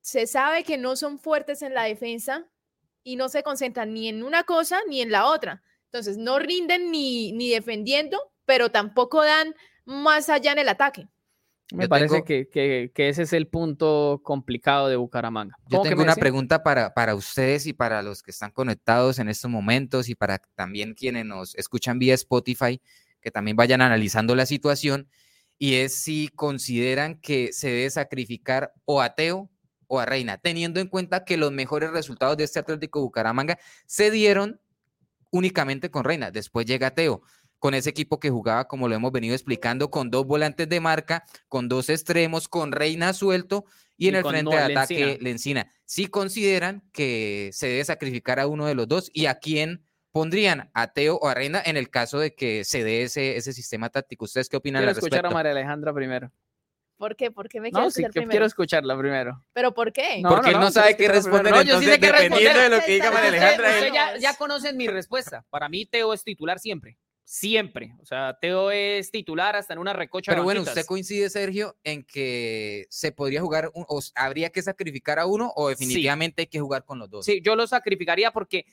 se 0.00 0.26
sabe 0.28 0.62
que 0.64 0.76
no 0.78 0.94
son 0.96 1.18
fuertes 1.18 1.62
en 1.62 1.74
la 1.74 1.84
defensa 1.84 2.46
y 3.02 3.16
no 3.16 3.28
se 3.28 3.42
concentran 3.42 3.92
ni 3.94 4.08
en 4.08 4.22
una 4.22 4.44
cosa 4.44 4.78
ni 4.88 5.00
en 5.00 5.10
la 5.10 5.26
otra. 5.26 5.62
Entonces, 5.94 6.16
no 6.18 6.40
rinden 6.40 6.90
ni, 6.90 7.30
ni 7.30 7.50
defendiendo, 7.50 8.18
pero 8.44 8.68
tampoco 8.72 9.22
dan 9.22 9.54
más 9.84 10.28
allá 10.28 10.50
en 10.50 10.58
el 10.58 10.68
ataque. 10.68 11.06
Me 11.72 11.84
Yo 11.84 11.88
parece 11.88 12.14
tengo- 12.14 12.24
que, 12.24 12.48
que- 12.48 12.90
que 12.92 13.08
ese 13.10 13.22
es 13.22 13.32
el 13.32 13.46
punto 13.46 14.20
complicado 14.24 14.88
de 14.88 14.96
Bucaramanga. 14.96 15.54
Yo 15.68 15.78
¿Cómo 15.78 15.82
que 15.84 15.90
tengo 15.90 16.02
una 16.02 16.16
pregunta 16.16 16.64
para, 16.64 16.92
para 16.94 17.14
ustedes 17.14 17.66
y 17.68 17.74
para 17.74 18.02
los 18.02 18.24
que 18.24 18.32
están 18.32 18.50
conectados 18.50 19.20
en 19.20 19.28
estos 19.28 19.48
momentos 19.48 20.08
y 20.08 20.16
para 20.16 20.38
también 20.56 20.94
quienes 20.94 21.26
nos 21.26 21.54
escuchan 21.54 22.00
vía 22.00 22.14
Spotify, 22.14 22.80
que 23.20 23.30
también 23.30 23.56
vayan 23.56 23.80
analizando 23.80 24.34
la 24.34 24.46
situación, 24.46 25.08
y 25.60 25.74
es 25.76 25.94
si 26.02 26.26
consideran 26.34 27.20
que 27.20 27.52
se 27.52 27.68
debe 27.68 27.88
sacrificar 27.90 28.72
o 28.84 29.00
a 29.00 29.14
Teo 29.14 29.48
o 29.86 30.00
a 30.00 30.06
Reina, 30.06 30.38
teniendo 30.38 30.80
en 30.80 30.88
cuenta 30.88 31.24
que 31.24 31.36
los 31.36 31.52
mejores 31.52 31.92
resultados 31.92 32.36
de 32.36 32.42
este 32.42 32.58
Atlético 32.58 33.00
Bucaramanga 33.00 33.60
se 33.86 34.10
dieron 34.10 34.60
únicamente 35.34 35.90
con 35.90 36.04
Reina. 36.04 36.30
Después 36.30 36.64
llega 36.64 36.94
Teo, 36.94 37.20
con 37.58 37.74
ese 37.74 37.90
equipo 37.90 38.20
que 38.20 38.30
jugaba, 38.30 38.68
como 38.68 38.88
lo 38.88 38.94
hemos 38.94 39.10
venido 39.10 39.34
explicando, 39.34 39.90
con 39.90 40.10
dos 40.10 40.26
volantes 40.26 40.68
de 40.68 40.78
marca, 40.80 41.24
con 41.48 41.68
dos 41.68 41.88
extremos, 41.90 42.46
con 42.46 42.70
Reina 42.72 43.12
suelto 43.12 43.64
y 43.96 44.08
en 44.08 44.14
el 44.16 44.22
frente 44.24 44.44
no- 44.44 44.50
de 44.50 44.58
ataque 44.74 44.94
Lencina. 45.20 45.22
Lencina. 45.22 45.70
Si 45.84 46.06
consideran 46.06 46.82
que 46.92 47.50
se 47.52 47.66
debe 47.66 47.84
sacrificar 47.84 48.38
a 48.38 48.46
uno 48.46 48.66
de 48.66 48.74
los 48.74 48.86
dos 48.86 49.10
y 49.12 49.26
a 49.26 49.34
quién 49.40 49.82
pondrían, 50.12 50.70
a 50.74 50.92
Teo 50.92 51.16
o 51.16 51.26
a 51.26 51.34
Reina, 51.34 51.60
en 51.64 51.76
el 51.76 51.90
caso 51.90 52.20
de 52.20 52.34
que 52.36 52.62
se 52.64 52.84
dé 52.84 53.02
ese, 53.02 53.36
ese 53.36 53.52
sistema 53.52 53.88
táctico. 53.90 54.26
¿Ustedes 54.26 54.48
qué 54.48 54.56
opinan 54.56 54.82
Quiero 54.82 54.90
al 54.90 54.96
escuchar 54.96 55.18
a 55.18 55.22
respecto? 55.22 55.34
María 55.34 55.50
Alejandra 55.50 55.92
primero. 55.92 56.30
¿Por 57.04 57.16
qué? 57.16 57.30
¿Por 57.30 57.50
qué 57.50 57.60
me 57.60 57.70
No, 57.70 57.80
quieres 57.80 57.92
sí, 57.94 58.00
escuchar 58.00 58.12
que 58.12 58.20
primero? 58.20 58.30
quiero 58.30 58.46
escucharla 58.46 58.96
primero. 58.98 59.44
¿Pero 59.52 59.74
por 59.74 59.92
qué? 59.92 60.22
No, 60.22 60.30
Porque 60.30 60.52
él 60.52 60.58
no 60.58 60.70
sabe 60.70 60.96
qué 60.96 61.06
responder. 61.08 61.52
No, 61.52 61.58
yo 61.60 61.78
sí 61.78 61.84
entonces 61.84 61.92
sé 61.94 62.00
qué 62.00 62.06
dependiendo 62.06 62.60
de 62.60 62.68
lo 62.70 62.80
que 62.80 62.92
diga 62.92 63.04
responder. 63.10 63.30
María 63.32 63.46
Alejandra, 63.48 63.68
usted 63.68 63.78
él- 63.86 63.92
Usted 63.92 63.94
ya, 63.94 64.16
ya 64.32 64.36
conocen 64.38 64.76
mi 64.78 64.86
respuesta. 64.88 65.44
Para 65.50 65.68
mí, 65.68 65.84
Teo 65.84 66.14
es 66.14 66.24
titular 66.24 66.58
siempre. 66.58 66.96
Siempre. 67.24 67.94
O 68.00 68.06
sea, 68.06 68.38
Teo 68.40 68.70
es 68.70 69.10
titular 69.10 69.54
hasta 69.54 69.74
en 69.74 69.80
una 69.80 69.92
recocha. 69.92 70.32
Pero 70.32 70.44
bueno, 70.44 70.60
banquitas. 70.60 70.78
¿usted 70.78 70.86
coincide, 70.88 71.28
Sergio, 71.28 71.76
en 71.84 72.04
que 72.04 72.86
se 72.88 73.12
podría 73.12 73.42
jugar, 73.42 73.70
un- 73.74 73.84
o 73.86 74.00
habría 74.14 74.48
que 74.48 74.62
sacrificar 74.62 75.18
a 75.18 75.26
uno 75.26 75.52
o 75.56 75.68
definitivamente 75.68 76.40
hay 76.42 76.46
que 76.46 76.60
jugar 76.60 76.86
con 76.86 76.98
los 76.98 77.10
dos? 77.10 77.26
Sí, 77.26 77.42
yo 77.44 77.54
lo 77.54 77.66
sacrificaría 77.66 78.30
porque 78.30 78.64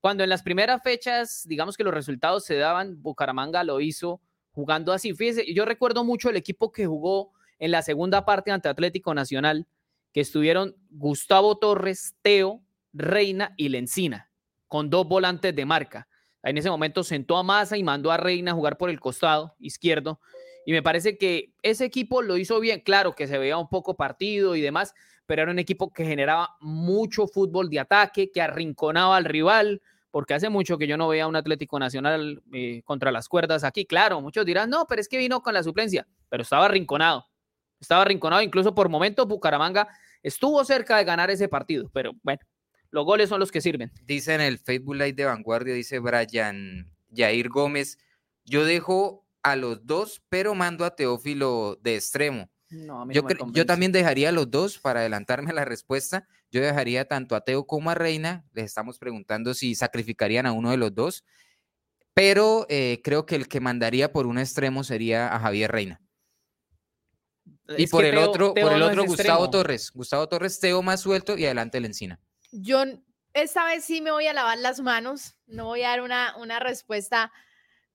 cuando 0.00 0.24
en 0.24 0.30
las 0.30 0.42
primeras 0.42 0.82
fechas, 0.82 1.42
digamos 1.46 1.76
que 1.76 1.84
los 1.84 1.94
resultados 1.94 2.44
se 2.44 2.56
daban, 2.56 3.00
Bucaramanga 3.00 3.62
lo 3.62 3.80
hizo 3.80 4.20
jugando 4.52 4.92
así. 4.92 5.12
Fíjese, 5.12 5.52
yo 5.52 5.64
recuerdo 5.66 6.02
mucho 6.02 6.30
el 6.30 6.36
equipo 6.36 6.72
que 6.72 6.86
jugó 6.86 7.32
en 7.58 7.70
la 7.70 7.82
segunda 7.82 8.24
parte 8.24 8.50
ante 8.50 8.68
Atlético 8.68 9.14
Nacional, 9.14 9.66
que 10.12 10.20
estuvieron 10.20 10.76
Gustavo 10.90 11.58
Torres, 11.58 12.14
Teo, 12.22 12.62
Reina 12.92 13.54
y 13.56 13.68
Lencina, 13.68 14.30
con 14.68 14.88
dos 14.88 15.06
volantes 15.06 15.54
de 15.54 15.66
marca. 15.66 16.08
En 16.42 16.56
ese 16.56 16.70
momento 16.70 17.02
sentó 17.02 17.36
a 17.36 17.42
Massa 17.42 17.76
y 17.76 17.82
mandó 17.82 18.10
a 18.10 18.16
Reina 18.16 18.52
a 18.52 18.54
jugar 18.54 18.78
por 18.78 18.88
el 18.88 19.00
costado 19.00 19.56
izquierdo 19.58 20.20
Y 20.64 20.72
me 20.72 20.82
parece 20.82 21.18
que 21.18 21.52
ese 21.62 21.84
equipo 21.84 22.22
lo 22.22 22.36
hizo 22.36 22.60
bien. 22.60 22.80
Claro 22.80 23.14
que 23.14 23.26
se 23.26 23.36
veía 23.36 23.58
un 23.58 23.68
poco 23.68 23.96
partido 23.96 24.54
y 24.54 24.60
demás, 24.60 24.94
pero 25.26 25.42
era 25.42 25.50
un 25.50 25.58
equipo 25.58 25.92
que 25.92 26.04
generaba 26.04 26.56
mucho 26.60 27.26
fútbol 27.26 27.68
de 27.68 27.80
ataque, 27.80 28.30
que 28.30 28.40
arrinconaba 28.40 29.16
al 29.16 29.24
rival, 29.24 29.82
porque 30.10 30.34
hace 30.34 30.48
mucho 30.48 30.78
que 30.78 30.86
yo 30.86 30.96
no 30.96 31.08
veía 31.08 31.26
un 31.26 31.36
Atlético 31.36 31.78
Nacional 31.78 32.42
eh, 32.52 32.82
contra 32.84 33.10
las 33.10 33.28
cuerdas 33.28 33.64
aquí. 33.64 33.84
Claro, 33.84 34.20
muchos 34.20 34.46
dirán, 34.46 34.70
no, 34.70 34.86
pero 34.86 35.00
es 35.00 35.08
que 35.08 35.18
vino 35.18 35.42
con 35.42 35.52
la 35.52 35.62
suplencia, 35.62 36.06
pero 36.28 36.42
estaba 36.42 36.66
arrinconado. 36.66 37.26
Estaba 37.80 38.02
arrinconado, 38.02 38.42
incluso 38.42 38.74
por 38.74 38.88
momentos 38.88 39.26
Bucaramanga 39.26 39.88
estuvo 40.22 40.64
cerca 40.64 40.96
de 40.96 41.04
ganar 41.04 41.30
ese 41.30 41.48
partido, 41.48 41.90
pero 41.92 42.12
bueno, 42.22 42.40
los 42.90 43.04
goles 43.04 43.28
son 43.28 43.40
los 43.40 43.50
que 43.50 43.60
sirven. 43.60 43.92
Dice 44.04 44.34
en 44.34 44.40
el 44.40 44.58
Facebook 44.58 44.94
Live 44.94 45.12
de 45.12 45.24
Vanguardia, 45.24 45.74
dice 45.74 45.98
Brian 45.98 46.90
Jair 47.14 47.48
Gómez, 47.48 47.98
yo 48.44 48.64
dejo 48.64 49.26
a 49.42 49.56
los 49.56 49.86
dos, 49.86 50.22
pero 50.28 50.54
mando 50.54 50.84
a 50.84 50.96
Teófilo 50.96 51.78
de 51.80 51.96
extremo. 51.96 52.50
yo, 53.10 53.22
yo, 53.52 53.66
también 53.66 53.92
dejaría 53.92 54.30
a 54.30 54.32
los 54.32 54.50
dos 54.50 54.78
para 54.78 55.00
adelantarme 55.00 55.50
a 55.50 55.54
la 55.54 55.64
respuesta. 55.64 56.26
Yo 56.50 56.60
dejaría 56.60 57.04
tanto 57.04 57.36
a 57.36 57.42
Teo 57.42 57.66
como 57.66 57.90
a 57.90 57.94
Reina. 57.94 58.44
Les 58.52 58.64
estamos 58.64 58.98
preguntando 58.98 59.54
si 59.54 59.74
sacrificarían 59.76 60.46
a 60.46 60.52
uno 60.52 60.70
de 60.70 60.76
los 60.76 60.94
dos. 60.94 61.24
Pero 62.12 62.66
eh, 62.68 63.00
creo 63.04 63.26
que 63.26 63.36
el 63.36 63.46
que 63.46 63.60
mandaría 63.60 64.12
por 64.12 64.26
un 64.26 64.38
extremo 64.38 64.82
sería 64.82 65.32
a 65.32 65.38
Javier 65.38 65.70
Reina. 65.70 66.00
Y 67.76 67.86
por 67.86 68.04
el 68.04 68.18
otro, 68.18 68.54
por 68.54 68.72
el 68.72 68.82
otro 68.82 69.04
Gustavo 69.04 69.50
Torres. 69.50 69.90
Gustavo 69.92 70.28
Torres, 70.28 70.60
Teo 70.60 70.82
más 70.82 71.00
suelto 71.00 71.36
y 71.36 71.44
adelante 71.44 71.78
el 71.78 71.86
Encina. 71.86 72.20
Yo 72.52 72.84
esta 73.32 73.64
vez 73.64 73.84
sí 73.84 74.00
me 74.00 74.10
voy 74.10 74.26
a 74.26 74.32
lavar 74.32 74.58
las 74.58 74.80
manos. 74.80 75.34
No 75.46 75.66
voy 75.66 75.82
a 75.82 75.90
dar 75.90 76.02
una, 76.02 76.34
una 76.38 76.58
respuesta 76.58 77.32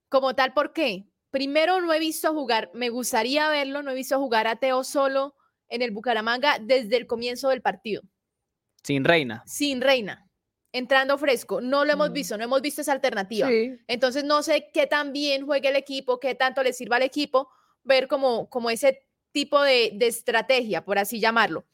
como 0.10 0.36
tal. 0.36 0.54
¿Por 0.54 0.74
qué? 0.74 1.08
Primero, 1.32 1.80
no 1.82 1.94
he 1.94 2.00
visto 2.00 2.34
jugar, 2.34 2.70
me 2.74 2.90
gustaría 2.90 3.48
verlo, 3.50 3.82
no 3.82 3.92
he 3.92 3.96
visto 3.96 4.20
jugar 4.20 4.48
a 4.48 4.58
Teo 4.58 4.84
solo 4.84 5.34
en 5.70 5.82
el 5.82 5.92
Bucaramanga 5.92 6.58
desde 6.60 6.98
el 6.98 7.08
comienzo 7.08 7.50
del 7.50 7.62
partido. 7.62 8.04
Sin 8.84 9.06
reina. 9.06 9.42
Sin 9.46 9.80
reina. 9.80 10.30
Entrando 10.74 11.18
fresco. 11.18 11.62
No 11.62 11.86
lo 11.86 11.94
hemos 11.94 12.10
mm. 12.10 12.14
visto, 12.14 12.38
no 12.38 12.44
hemos 12.44 12.62
visto 12.62 12.82
esa 12.82 12.92
alternativa. 12.92 13.50
Entonces, 13.88 14.26
no 14.26 14.44
sé 14.44 14.70
qué 14.74 14.88
tan 14.88 15.14
bien 15.14 15.46
juegue 15.46 15.70
el 15.70 15.76
equipo, 15.78 16.20
qué 16.20 16.36
tanto 16.36 16.64
le 16.64 16.74
sirva 16.74 16.98
al 16.98 17.04
equipo 17.04 17.50
ver 17.84 18.08
como, 18.08 18.50
como 18.50 18.70
ese 18.70 19.08
tipo 19.32 19.62
de, 19.62 19.92
de 19.96 20.08
estrategia, 20.08 20.84
por 20.84 20.98
así 20.98 21.20
llamarlo. 21.20 21.66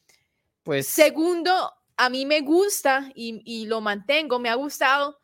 Pues. 0.62 0.86
Segundo, 0.86 1.72
a 1.96 2.10
mí 2.10 2.26
me 2.26 2.40
gusta 2.40 3.10
y, 3.14 3.42
y 3.44 3.66
lo 3.66 3.80
mantengo, 3.80 4.38
me 4.38 4.48
ha 4.48 4.54
gustado 4.54 5.18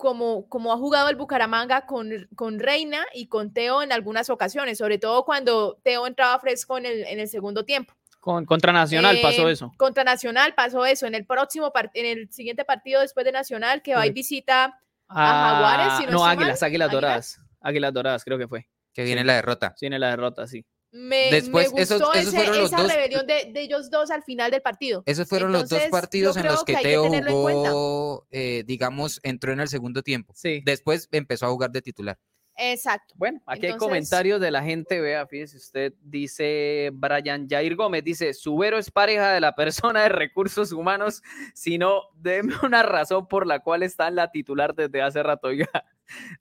como, 0.00 0.48
como 0.48 0.72
ha 0.72 0.78
jugado 0.78 1.08
el 1.10 1.16
Bucaramanga 1.16 1.86
con, 1.86 2.10
con 2.34 2.58
Reina 2.58 3.04
y 3.14 3.28
con 3.28 3.52
Teo 3.52 3.82
en 3.82 3.92
algunas 3.92 4.30
ocasiones, 4.30 4.78
sobre 4.78 4.98
todo 4.98 5.24
cuando 5.24 5.78
Teo 5.84 6.06
entraba 6.06 6.40
fresco 6.40 6.78
en 6.78 6.86
el, 6.86 7.04
en 7.04 7.20
el 7.20 7.28
segundo 7.28 7.64
tiempo. 7.64 7.94
Con, 8.18 8.44
contra 8.44 8.72
Nacional 8.72 9.18
pasó 9.22 9.48
eh, 9.48 9.52
eso. 9.52 9.72
Contra 9.76 10.04
Nacional 10.04 10.54
pasó 10.54 10.84
eso. 10.84 11.06
En 11.06 11.14
el 11.14 11.24
próximo 11.24 11.72
en 11.94 12.06
el 12.06 12.30
siguiente 12.30 12.64
partido 12.64 13.00
después 13.00 13.24
de 13.24 13.32
Nacional, 13.32 13.82
que 13.82 13.94
va 13.94 14.06
y 14.06 14.10
visita 14.12 14.78
a, 15.08 15.86
Jaguares. 15.88 16.12
no, 16.12 16.26
Águilas, 16.26 16.62
Águilas 16.62 16.90
Doradas. 16.90 17.40
Águilas 17.60 17.92
Doradas, 17.92 18.24
creo 18.24 18.38
que 18.38 18.48
fue. 18.48 18.68
Que 18.92 19.04
viene 19.04 19.24
la 19.24 19.34
derrota. 19.34 19.74
Viene 19.80 19.98
la 19.98 20.10
derrota, 20.10 20.46
sí. 20.46 20.66
Me, 20.92 21.30
Después, 21.30 21.72
me 21.72 21.80
gustó 21.80 22.12
esos, 22.14 22.34
fueron 22.34 22.58
los 22.58 22.72
esa 22.72 22.86
rebelión 22.86 23.24
de, 23.24 23.52
de, 23.52 23.60
ellos 23.60 23.90
dos 23.90 24.10
al 24.10 24.24
final 24.24 24.50
del 24.50 24.60
partido. 24.60 25.04
Esos 25.06 25.28
fueron 25.28 25.52
los 25.52 25.68
dos 25.68 25.82
partidos 25.90 26.36
en 26.36 26.46
los 26.46 26.64
que, 26.64 26.74
Teo 26.76 27.08
jugó, 27.28 28.26
eh, 28.30 28.64
digamos, 28.66 29.20
entró 29.22 29.52
en 29.52 29.60
el 29.60 29.68
segundo 29.68 30.02
tiempo. 30.02 30.32
Sí. 30.34 30.62
Después 30.64 31.08
empezó 31.12 31.46
a 31.46 31.50
jugar 31.50 31.70
de 31.70 31.82
titular. 31.82 32.18
Exacto. 32.56 33.14
Bueno, 33.16 33.40
aquí 33.46 33.66
hay 33.66 33.76
comentarios 33.76 34.40
de 34.40 34.50
la 34.50 34.62
gente. 34.62 35.00
Vea, 35.00 35.26
fíjese 35.26 35.56
usted, 35.56 35.94
dice 36.02 36.90
Brian 36.92 37.48
Jair 37.48 37.74
Gómez, 37.74 38.04
dice, 38.04 38.34
Subero 38.34 38.78
es 38.78 38.90
pareja 38.90 39.32
de 39.32 39.40
la 39.40 39.54
persona 39.54 40.02
de 40.02 40.10
recursos 40.10 40.72
humanos, 40.72 41.22
sino 41.54 42.02
déme 42.14 42.54
una 42.62 42.82
razón 42.82 43.28
por 43.28 43.46
la 43.46 43.60
cual 43.60 43.82
está 43.82 44.08
en 44.08 44.16
la 44.16 44.30
titular 44.30 44.74
desde 44.74 45.02
hace 45.02 45.22
rato. 45.22 45.48
Oiga, 45.48 45.68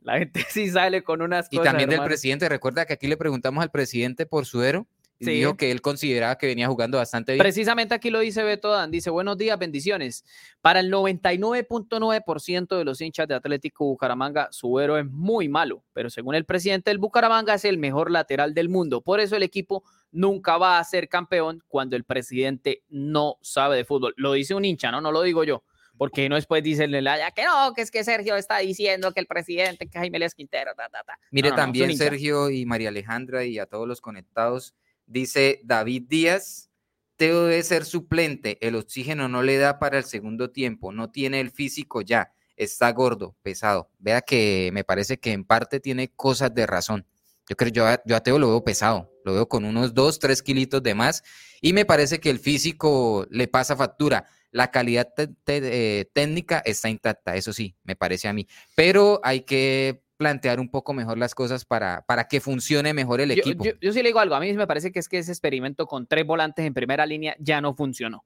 la 0.02 0.18
gente 0.18 0.46
sí 0.50 0.70
sale 0.70 1.04
con 1.04 1.22
unas 1.22 1.48
y 1.52 1.58
cosas. 1.58 1.74
Y 1.74 1.78
también 1.78 1.90
del 1.90 2.04
presidente. 2.04 2.50
Recuerda 2.50 2.86
que 2.86 2.94
aquí 2.94 3.08
le 3.08 3.18
preguntamos 3.18 3.62
al 3.64 3.72
presidente 3.72 4.26
por 4.26 4.46
Suero 4.46 4.88
y 5.20 5.26
dijo 5.26 5.58
que 5.58 5.72
él 5.72 5.82
consideraba 5.82 6.38
que 6.38 6.48
venía 6.48 6.68
jugando 6.68 6.98
bastante 6.98 7.34
bien. 7.34 7.42
Precisamente 7.42 7.94
aquí 7.94 8.10
lo 8.10 8.20
dice 8.20 8.44
Beto 8.44 8.70
Dan, 8.70 8.92
dice, 8.92 9.10
buenos 9.10 9.38
días, 9.38 9.60
bendiciones. 9.60 10.24
Para 10.62 10.80
el 10.80 10.92
99.9% 10.92 12.78
de 12.78 12.86
los 12.86 13.02
hinchas 13.02 13.28
de 13.28 13.36
Atlético 13.36 13.86
Bucaramanga, 13.86 14.48
Suero 14.52 14.98
es 14.98 15.06
muy 15.06 15.50
malo, 15.50 15.84
pero 15.94 16.10
según 16.10 16.36
el 16.36 16.46
presidente 16.46 16.92
del 16.92 17.00
Bucaramanga 17.00 17.56
es 17.56 17.66
el 17.66 17.78
mejor 17.78 18.12
lateral 18.12 18.54
del 18.54 18.70
mundo. 18.70 19.02
Por 19.02 19.20
eso 19.20 19.36
el 19.36 19.44
equipo 19.44 19.84
nunca 20.12 20.58
va 20.58 20.80
a 20.80 20.84
ser 20.84 21.10
campeón 21.10 21.64
cuando 21.68 21.96
el 21.96 22.04
presidente 22.04 22.84
no 22.90 23.38
sabe 23.42 23.78
de 23.78 23.86
fútbol. 23.86 24.14
Lo 24.18 24.34
dice 24.34 24.56
un 24.56 24.66
hincha, 24.66 24.92
¿no? 24.92 25.02
No 25.02 25.12
lo 25.12 25.22
digo 25.22 25.44
yo 25.44 25.64
porque 26.00 26.30
no 26.30 26.36
después 26.36 26.64
dicen 26.64 26.92
ya 26.92 27.32
que 27.32 27.44
no, 27.44 27.74
que 27.74 27.82
es 27.82 27.92
que 27.92 28.06
Sergio 28.06 28.38
está 28.38 28.60
diciendo 28.60 29.12
que 29.12 29.20
el 29.20 29.28
presidente, 29.28 29.86
que 29.86 30.00
Jaime 30.00 30.18
Lez 30.18 30.34
Quintero, 30.34 30.72
ta, 30.74 30.88
ta, 30.88 31.04
ta. 31.04 31.20
Mire 31.30 31.52
también 31.52 31.96
Sergio 31.98 32.50
y 32.50 32.66
María 32.66 32.88
Alejandra 32.88 33.44
y 33.44 33.60
a 33.60 33.66
todos 33.66 33.86
los 33.86 34.00
conectados, 34.00 34.74
dice 35.10 35.60
David 35.64 36.04
Díaz, 36.08 36.70
Teo 37.18 37.48
debe 37.48 37.62
ser 37.64 37.84
suplente, 37.84 38.58
el 38.66 38.76
oxígeno 38.76 39.28
no 39.28 39.44
le 39.44 39.58
da 39.58 39.78
para 39.78 39.98
el 39.98 40.06
segundo 40.06 40.52
tiempo, 40.52 40.94
no 40.94 41.12
tiene 41.12 41.42
el 41.42 41.52
físico 41.52 42.02
ya, 42.02 42.32
está 42.56 42.90
gordo, 42.94 43.36
pesado. 43.42 43.90
Vea 43.98 44.22
que 44.22 44.70
me 44.72 44.86
parece 44.86 45.20
que 45.20 45.34
en 45.34 45.44
parte 45.44 45.82
tiene 45.82 46.10
cosas 46.10 46.54
de 46.54 46.66
razón. 46.66 47.06
Yo 47.50 47.58
creo, 47.58 47.72
yo 47.72 47.84
yo 48.06 48.16
a 48.16 48.22
Teo 48.22 48.40
lo 48.40 48.48
veo 48.48 48.64
pesado, 48.64 49.12
lo 49.26 49.34
veo 49.34 49.50
con 49.50 49.66
unos 49.66 49.94
dos, 49.94 50.20
tres 50.20 50.42
kilitos 50.42 50.82
de 50.82 50.96
más 50.96 51.24
y 51.62 51.74
me 51.74 51.84
parece 51.84 52.20
que 52.20 52.30
el 52.30 52.40
físico 52.40 53.28
le 53.30 53.48
pasa 53.50 53.76
factura 53.76 54.26
la 54.52 54.72
calidad 54.72 55.14
eh, 55.48 56.10
técnica 56.14 56.60
está 56.66 56.90
intacta, 56.90 57.36
eso 57.36 57.54
sí, 57.54 57.76
me 57.84 57.96
parece 57.96 58.28
a 58.28 58.34
mí. 58.34 58.48
Pero 58.76 59.20
hay 59.24 59.42
que 59.42 60.02
plantear 60.20 60.60
un 60.60 60.70
poco 60.70 60.94
mejor 60.94 61.18
las 61.18 61.34
cosas 61.34 61.64
para, 61.64 62.02
para 62.06 62.28
que 62.28 62.42
funcione 62.42 62.94
mejor 62.94 63.22
el 63.22 63.32
equipo. 63.32 63.64
Yo, 63.64 63.94
sí 63.94 64.04
le 64.04 64.10
digo 64.10 64.20
algo, 64.20 64.36
a 64.36 64.42
mí 64.42 64.52
me 64.52 64.68
parece 64.68 64.92
que 64.92 65.00
es 65.00 65.08
que 65.08 65.18
ese 65.18 65.32
experimento 65.32 65.88
con 65.88 66.08
tres 66.08 66.28
volantes 66.28 66.66
en 66.66 66.74
primera 66.74 67.06
línea 67.06 67.38
ya 67.40 67.62
no 67.62 67.74
funcionó. 67.74 68.26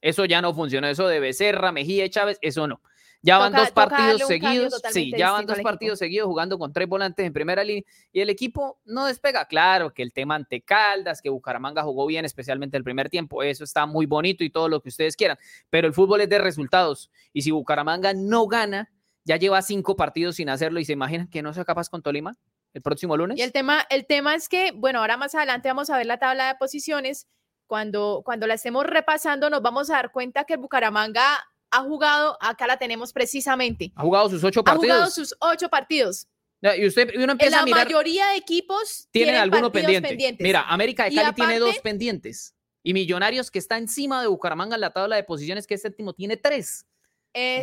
Eso 0.00 0.24
ya 0.24 0.42
no 0.42 0.52
funcionó, 0.52 0.88
eso 0.88 1.06
de 1.06 1.20
Becerra, 1.20 1.70
Mejía 1.70 2.04
y 2.04 2.10
Chávez, 2.10 2.38
eso 2.42 2.66
no. 2.66 2.82
Ya 3.22 3.38
van 3.38 3.52
dos 3.52 3.70
partidos 3.70 4.22
seguidos. 4.26 4.82
Sí, 4.90 5.12
ya 5.16 5.30
van 5.30 5.46
dos 5.46 5.60
partidos 5.60 6.00
seguidos 6.00 6.26
jugando 6.26 6.58
con 6.58 6.72
tres 6.72 6.88
volantes 6.88 7.24
en 7.24 7.32
primera 7.32 7.62
línea 7.62 7.84
y 8.12 8.20
el 8.20 8.30
equipo 8.30 8.80
no 8.84 9.06
despega. 9.06 9.44
Claro 9.44 9.94
que 9.94 10.02
el 10.02 10.12
tema 10.12 10.34
ante 10.34 10.62
Caldas, 10.62 11.22
que 11.22 11.30
Bucaramanga 11.30 11.84
jugó 11.84 12.06
bien, 12.06 12.24
especialmente 12.24 12.76
el 12.76 12.82
primer 12.82 13.10
tiempo, 13.10 13.44
eso 13.44 13.62
está 13.62 13.86
muy 13.86 14.06
bonito 14.06 14.42
y 14.42 14.50
todo 14.50 14.68
lo 14.68 14.80
que 14.80 14.88
ustedes 14.88 15.14
quieran, 15.14 15.38
pero 15.70 15.86
el 15.86 15.94
fútbol 15.94 16.20
es 16.20 16.28
de 16.28 16.38
resultados 16.38 17.12
y 17.32 17.42
si 17.42 17.52
Bucaramanga 17.52 18.12
no 18.12 18.48
gana, 18.48 18.90
ya 19.28 19.36
lleva 19.36 19.60
cinco 19.60 19.94
partidos 19.94 20.36
sin 20.36 20.48
hacerlo 20.48 20.80
y 20.80 20.86
se 20.86 20.94
imaginan 20.94 21.28
que 21.28 21.42
no 21.42 21.52
sea 21.52 21.66
capaz 21.66 21.90
con 21.90 22.02
Tolima 22.02 22.34
el 22.72 22.80
próximo 22.80 23.14
lunes. 23.14 23.38
Y 23.38 23.42
el 23.42 23.52
tema, 23.52 23.86
el 23.90 24.06
tema 24.06 24.34
es 24.34 24.48
que, 24.48 24.72
bueno, 24.72 25.00
ahora 25.00 25.18
más 25.18 25.34
adelante 25.34 25.68
vamos 25.68 25.90
a 25.90 25.98
ver 25.98 26.06
la 26.06 26.18
tabla 26.18 26.48
de 26.48 26.54
posiciones. 26.54 27.28
Cuando, 27.66 28.22
cuando 28.24 28.46
la 28.46 28.54
estemos 28.54 28.86
repasando, 28.86 29.50
nos 29.50 29.60
vamos 29.60 29.90
a 29.90 29.94
dar 29.94 30.12
cuenta 30.12 30.44
que 30.44 30.54
el 30.54 30.60
Bucaramanga 30.60 31.44
ha 31.70 31.82
jugado, 31.82 32.38
acá 32.40 32.66
la 32.66 32.78
tenemos 32.78 33.12
precisamente. 33.12 33.92
Ha 33.94 34.02
jugado 34.02 34.30
sus 34.30 34.42
ocho 34.42 34.64
partidos. 34.64 34.90
Ha 34.90 34.94
jugado 34.94 35.10
sus 35.10 35.36
ocho 35.40 35.68
partidos. 35.68 36.26
Y 36.62 36.86
usted 36.86 37.10
uno 37.16 37.32
empieza 37.32 37.56
la 37.56 37.62
a 37.62 37.64
mirar, 37.66 37.84
mayoría 37.84 38.28
de 38.28 38.36
equipos 38.36 39.08
tienen, 39.10 39.36
algunos 39.36 39.70
pendientes. 39.70 40.40
Mira, 40.40 40.62
América 40.62 41.04
de 41.04 41.14
Cali 41.14 41.34
tiene 41.34 41.58
dos 41.58 41.78
pendientes. 41.80 42.54
Y 42.82 42.94
Millonarios, 42.94 43.50
que 43.50 43.58
está 43.58 43.76
encima 43.76 44.22
de 44.22 44.28
Bucaramanga 44.28 44.76
en 44.76 44.80
la 44.80 44.90
tabla 44.90 45.16
de 45.16 45.24
posiciones, 45.24 45.66
que 45.66 45.74
es 45.74 45.82
séptimo, 45.82 46.14
tiene 46.14 46.38
tres. 46.38 46.86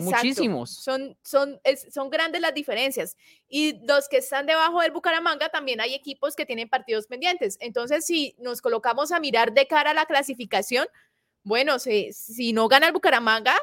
Muchísimos. 0.01 0.71
Son, 0.71 1.17
son, 1.21 1.59
son 1.91 2.09
grandes 2.09 2.41
las 2.41 2.53
diferencias. 2.53 3.17
Y 3.47 3.85
los 3.85 4.07
que 4.07 4.17
están 4.17 4.45
debajo 4.45 4.81
del 4.81 4.91
Bucaramanga, 4.91 5.49
también 5.49 5.81
hay 5.81 5.93
equipos 5.93 6.35
que 6.35 6.45
tienen 6.45 6.69
partidos 6.69 7.07
pendientes. 7.07 7.57
Entonces, 7.59 8.05
si 8.05 8.35
nos 8.39 8.61
colocamos 8.61 9.11
a 9.11 9.19
mirar 9.19 9.53
de 9.53 9.67
cara 9.67 9.91
a 9.91 9.93
la 9.93 10.05
clasificación, 10.05 10.87
bueno, 11.43 11.79
si, 11.79 12.13
si 12.13 12.53
no 12.53 12.67
gana 12.67 12.87
el 12.87 12.93
Bucaramanga, 12.93 13.55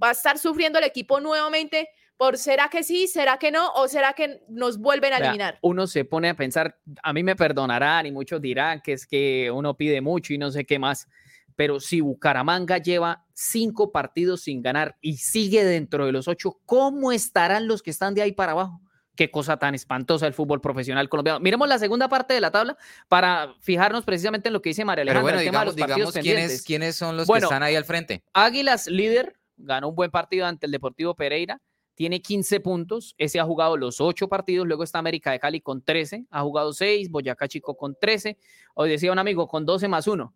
va 0.00 0.08
a 0.08 0.12
estar 0.12 0.38
sufriendo 0.38 0.78
el 0.78 0.84
equipo 0.84 1.20
nuevamente 1.20 1.88
por 2.16 2.38
será 2.38 2.68
que 2.68 2.82
sí, 2.82 3.06
será 3.06 3.38
que 3.38 3.50
no, 3.50 3.70
o 3.74 3.88
será 3.88 4.14
que 4.14 4.40
nos 4.48 4.78
vuelven 4.78 5.12
a 5.12 5.18
eliminar. 5.18 5.58
Uno 5.60 5.86
se 5.86 6.04
pone 6.04 6.30
a 6.30 6.34
pensar, 6.34 6.78
a 7.02 7.12
mí 7.12 7.22
me 7.22 7.36
perdonarán 7.36 8.06
y 8.06 8.12
muchos 8.12 8.40
dirán 8.40 8.80
que 8.80 8.94
es 8.94 9.06
que 9.06 9.50
uno 9.50 9.76
pide 9.76 10.00
mucho 10.00 10.32
y 10.32 10.38
no 10.38 10.50
sé 10.50 10.64
qué 10.64 10.78
más, 10.78 11.08
pero 11.56 11.80
si 11.80 12.00
Bucaramanga 12.02 12.78
lleva 12.78 13.24
cinco 13.32 13.90
partidos 13.90 14.42
sin 14.42 14.62
ganar 14.62 14.96
y 15.00 15.16
sigue 15.16 15.64
dentro 15.64 16.06
de 16.06 16.12
los 16.12 16.28
ocho, 16.28 16.60
¿cómo 16.66 17.12
estarán 17.12 17.66
los 17.66 17.82
que 17.82 17.90
están 17.90 18.14
de 18.14 18.22
ahí 18.22 18.32
para 18.32 18.52
abajo? 18.52 18.80
Qué 19.16 19.30
cosa 19.30 19.56
tan 19.56 19.74
espantosa 19.74 20.26
el 20.26 20.34
fútbol 20.34 20.60
profesional 20.60 21.08
colombiano. 21.08 21.40
Miremos 21.40 21.66
la 21.66 21.78
segunda 21.78 22.06
parte 22.06 22.34
de 22.34 22.40
la 22.42 22.50
tabla 22.50 22.76
para 23.08 23.54
fijarnos 23.60 24.04
precisamente 24.04 24.50
en 24.50 24.52
lo 24.52 24.60
que 24.60 24.68
dice 24.68 24.84
María 24.84 25.02
Alejandra. 25.02 25.38
Pero 25.38 25.52
bueno, 25.52 25.72
digamos, 25.72 26.14
¿quiénes, 26.14 26.62
¿quiénes, 26.62 26.96
son 26.96 27.16
los 27.16 27.26
que 27.26 27.38
están 27.38 27.62
ahí 27.62 27.74
al 27.74 27.86
frente? 27.86 28.22
Águilas 28.34 28.86
líder, 28.86 29.40
ganó 29.56 29.88
un 29.88 29.94
buen 29.94 30.10
partido 30.10 30.44
ante 30.44 30.66
el 30.66 30.72
Deportivo 30.72 31.14
Pereira. 31.14 31.62
tiene 31.94 32.20
15 32.20 32.60
puntos. 32.60 33.14
Ese 33.16 33.40
ha 33.40 33.44
jugado 33.44 33.78
los 33.78 34.02
8 34.02 34.28
partidos. 34.28 34.66
Luego 34.66 34.84
está 34.84 34.98
América 34.98 35.30
de 35.30 35.38
Cali 35.38 35.62
con 35.62 35.80
13. 35.82 36.26
Ha 36.30 36.42
jugado 36.42 36.74
6. 36.74 37.10
Boyacá 37.10 37.48
Chico 37.48 37.74
con 37.74 37.96
13. 37.98 38.36
Hoy 38.74 38.90
decía 38.90 39.12
un 39.12 39.18
amigo 39.18 39.48
con 39.48 39.64
12 39.64 39.88
más 39.88 40.06
1. 40.06 40.34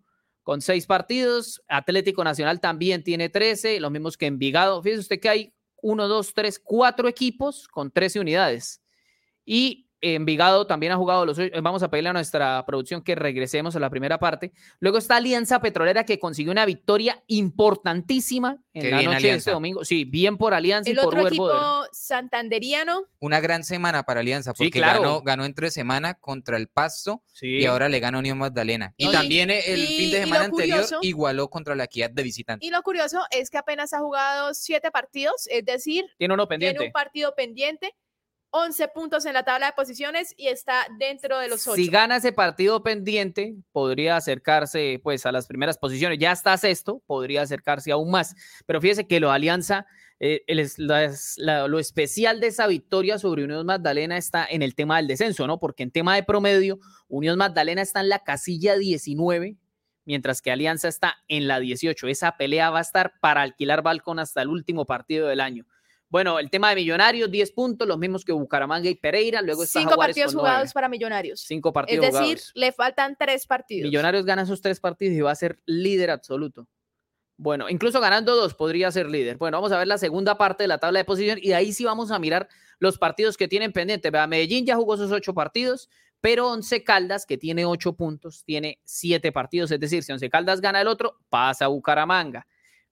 Con 0.51 0.61
6 0.61 0.85
partidos. 0.87 1.63
Atlético 1.69 2.25
Nacional 2.25 2.59
también 2.59 3.05
tiene 3.05 3.29
13. 3.29 3.79
Los 3.79 3.93
mismos 3.93 4.17
que 4.17 4.27
Envigado. 4.27 4.83
Fíjese 4.83 5.03
usted 5.03 5.21
que 5.21 5.29
hay 5.29 5.55
1, 5.81 6.09
2, 6.09 6.35
3, 6.35 6.59
4 6.59 7.09
equipos 7.09 7.69
con 7.69 7.93
13 7.93 8.19
unidades. 8.19 8.83
Y 9.45 9.89
Envigado 10.03 10.67
también 10.67 10.93
ha 10.93 10.97
jugado 10.97 11.27
los 11.27 11.39
Vamos 11.63 11.83
a 11.83 11.91
pedirle 11.91 12.11
a 12.11 12.13
nuestra 12.13 12.65
producción 12.67 13.03
que 13.03 13.15
regresemos 13.15 13.77
a 13.77 13.81
la 13.81 13.91
primera 13.91 14.19
parte. 14.19 14.53
Luego 14.79 14.99
está 14.99 15.17
Alianza 15.17 15.61
Petrolera 15.61 16.05
que 16.05 16.19
consiguió 16.19 16.53
una 16.53 16.65
victoria 16.65 17.23
importantísima 17.27 18.59
en 18.73 18.91
la 18.91 19.03
noche 19.03 19.29
de 19.29 19.35
este 19.35 19.51
domingo. 19.51 19.85
Sí, 19.85 20.05
bien 20.05 20.39
por 20.39 20.55
Alianza 20.55 20.91
El 20.91 20.97
y 20.97 21.01
por 21.01 21.15
otro 21.15 21.29
equipo 21.29 21.51
santanderiano. 21.93 23.03
Una 23.19 23.41
gran 23.41 23.65
semana 23.65 24.05
para 24.05 24.21
Alianza 24.21 24.55
porque 24.55 24.81
ganó, 24.81 25.23
ganó 25.23 25.45
entre 25.45 25.71
semana 25.71 26.15
contra 26.15 26.57
el 26.57 26.69
Pasto 26.69 27.23
y 27.41 27.65
ahora 27.67 27.89
le 27.89 28.01
ganó 28.01 28.21
Unión 28.21 28.39
Magdalena. 28.39 28.95
Y, 28.97 29.11
también 29.11 29.51
el 29.51 29.87
fin 29.87 30.11
de 30.11 30.23
semana 30.23 30.45
anterior 30.45 30.85
igualó 31.03 31.49
contra 31.51 31.75
la 31.75 31.85
Equidad 31.85 32.11
de 32.11 32.23
visitante. 32.23 32.65
Y 32.65 32.71
lo 32.71 32.83
curioso 32.83 33.21
es 33.31 33.51
que 33.51 33.59
apenas 33.59 33.93
ha 33.93 34.01
jugado 34.01 34.55
siete 34.55 34.91
partidos, 34.91 35.47
es 35.49 35.65
decir, 35.65 36.05
tiene 36.17 36.35
uno 36.35 36.47
pendiente. 36.47 36.79
Tiene 36.79 36.89
un 36.89 36.93
partido 36.93 37.35
pendiente 37.35 37.95
11 38.53 38.89
puntos 38.89 39.27
en 39.27 39.35
la 39.35 39.45
tabla 39.45 39.67
de 39.67 39.73
posiciones 39.73 40.35
y 40.37 40.49
está 40.49 40.87
dentro 40.99 41.39
de 41.39 41.49
los 41.49 41.67
8. 41.67 41.77
Si 41.77 41.89
gana 41.89 42.17
ese 42.17 42.33
partido 42.33 42.83
pendiente, 42.83 43.55
podría 43.73 44.17
acercarse 44.17 45.01
pues 45.03 45.25
a 45.27 45.33
las 45.33 45.47
primeras 45.47 45.79
posiciones. 45.79 46.19
Ya 46.19 46.33
está 46.33 46.57
sexto, 46.57 47.03
podría 47.07 47.43
acercarse 47.43 47.93
aún 47.93 48.11
más. 48.11 48.35
Pero 48.67 48.81
fíjese 48.81 49.07
que 49.07 49.21
lo 49.21 49.31
Alianza, 49.31 49.87
eh, 50.19 50.45
lo 50.77 51.79
especial 51.79 52.41
de 52.41 52.49
esa 52.49 52.67
victoria 52.67 53.19
sobre 53.19 53.45
Unión 53.45 53.65
Magdalena 53.65 54.17
está 54.17 54.47
en 54.49 54.63
el 54.63 54.75
tema 54.75 54.97
del 54.97 55.07
descenso, 55.07 55.47
¿no? 55.47 55.61
Porque 55.61 55.83
en 55.85 55.93
tema 55.93 56.17
de 56.17 56.25
promedio, 56.25 56.81
Unión 57.09 57.39
Magdalena 57.39 57.83
está 57.83 58.01
en 58.01 58.09
la 58.09 58.25
casilla 58.25 58.77
19, 58.77 59.57
mientras 60.05 60.43
que 60.43 60.51
Alianza 60.51 60.89
está 60.89 61.17
en 61.29 61.47
la 61.47 61.61
18. 61.61 62.09
Esa 62.09 62.37
pelea 62.37 62.71
va 62.71 62.79
a 62.79 62.83
estar 62.83 63.15
para 63.21 63.43
alquilar 63.43 63.83
balcón 63.83 64.19
hasta 64.19 64.43
el 64.43 64.49
último 64.49 64.87
partido 64.87 65.29
del 65.29 65.41
año. 65.41 65.67
Bueno, 66.11 66.41
el 66.41 66.51
tema 66.51 66.71
de 66.71 66.75
Millonarios, 66.75 67.31
10 67.31 67.53
puntos, 67.53 67.87
los 67.87 67.97
mismos 67.97 68.25
que 68.25 68.33
Bucaramanga 68.33 68.91
y 68.91 68.97
Pereira. 68.97 69.41
Luego 69.43 69.63
está 69.63 69.79
Cinco 69.81 69.97
partidos 69.97 70.35
jugados 70.35 70.73
para 70.73 70.89
Millonarios. 70.89 71.41
Cinco 71.41 71.73
partidos 71.73 72.05
Es 72.05 72.13
decir, 72.13 72.41
le 72.55 72.73
faltan 72.73 73.17
tres 73.17 73.47
partidos. 73.47 73.85
Millonarios 73.85 74.25
gana 74.25 74.43
esos 74.43 74.61
tres 74.61 74.81
partidos 74.81 75.17
y 75.17 75.21
va 75.21 75.31
a 75.31 75.37
ser 75.37 75.61
líder 75.67 76.11
absoluto. 76.11 76.67
Bueno, 77.37 77.71
incluso 77.71 78.01
ganando 78.01 78.35
dos 78.35 78.55
podría 78.55 78.91
ser 78.91 79.09
líder. 79.09 79.39
Bueno, 79.39 79.57
vamos 79.57 79.71
a 79.73 79.79
ver 79.79 79.87
la 79.87 79.99
segunda 79.99 80.37
parte 80.37 80.65
de 80.65 80.69
la 80.69 80.79
tabla 80.79 80.99
de 80.99 81.05
posición 81.05 81.39
y 81.41 81.53
ahí 81.53 81.73
sí 81.73 81.85
vamos 81.85 82.11
a 82.11 82.19
mirar 82.19 82.49
los 82.81 82.99
partidos 82.99 83.37
que 83.37 83.47
tienen 83.47 83.73
pendiente. 83.73 84.11
Vea, 84.11 84.27
Medellín 84.27 84.67
ya 84.67 84.77
jugó 84.77 84.97
sus 84.97 85.13
ocho 85.13 85.33
partidos, 85.33 85.89
pero 86.21 86.49
Once 86.49 86.83
Caldas, 86.83 87.25
que 87.25 87.39
tiene 87.39 87.65
ocho 87.65 87.95
puntos, 87.95 88.45
tiene 88.45 88.81
siete 88.85 89.31
partidos. 89.31 89.71
Es 89.71 89.79
decir, 89.79 90.03
si 90.03 90.13
Once 90.13 90.29
Caldas 90.29 90.61
gana 90.61 90.81
el 90.81 90.89
otro, 90.89 91.19
pasa 91.29 91.67
a 91.67 91.69
Bucaramanga. 91.69 92.47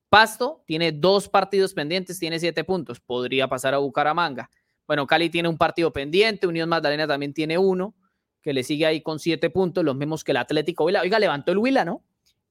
Pasto 0.09 0.63
tiene 0.65 0.91
dos 0.91 1.29
partidos 1.29 1.73
pendientes, 1.73 2.19
tiene 2.19 2.39
siete 2.39 2.63
puntos, 2.63 2.99
podría 2.99 3.47
pasar 3.47 3.73
a 3.73 3.77
Bucaramanga. 3.77 4.49
Bueno, 4.87 5.05
Cali 5.05 5.29
tiene 5.29 5.47
un 5.49 5.57
partido 5.57 5.93
pendiente, 5.93 6.47
Unión 6.47 6.67
Magdalena 6.67 7.07
también 7.07 7.33
tiene 7.33 7.59
uno, 7.59 7.95
que 8.41 8.53
le 8.53 8.63
sigue 8.63 8.87
ahí 8.87 9.01
con 9.01 9.19
siete 9.19 9.51
puntos, 9.51 9.83
los 9.83 9.95
mismos 9.95 10.23
que 10.23 10.31
el 10.31 10.37
Atlético 10.37 10.85
Huila. 10.85 11.01
Oiga, 11.01 11.19
levantó 11.19 11.51
el 11.51 11.59
Huila, 11.59 11.85
¿no? 11.85 12.03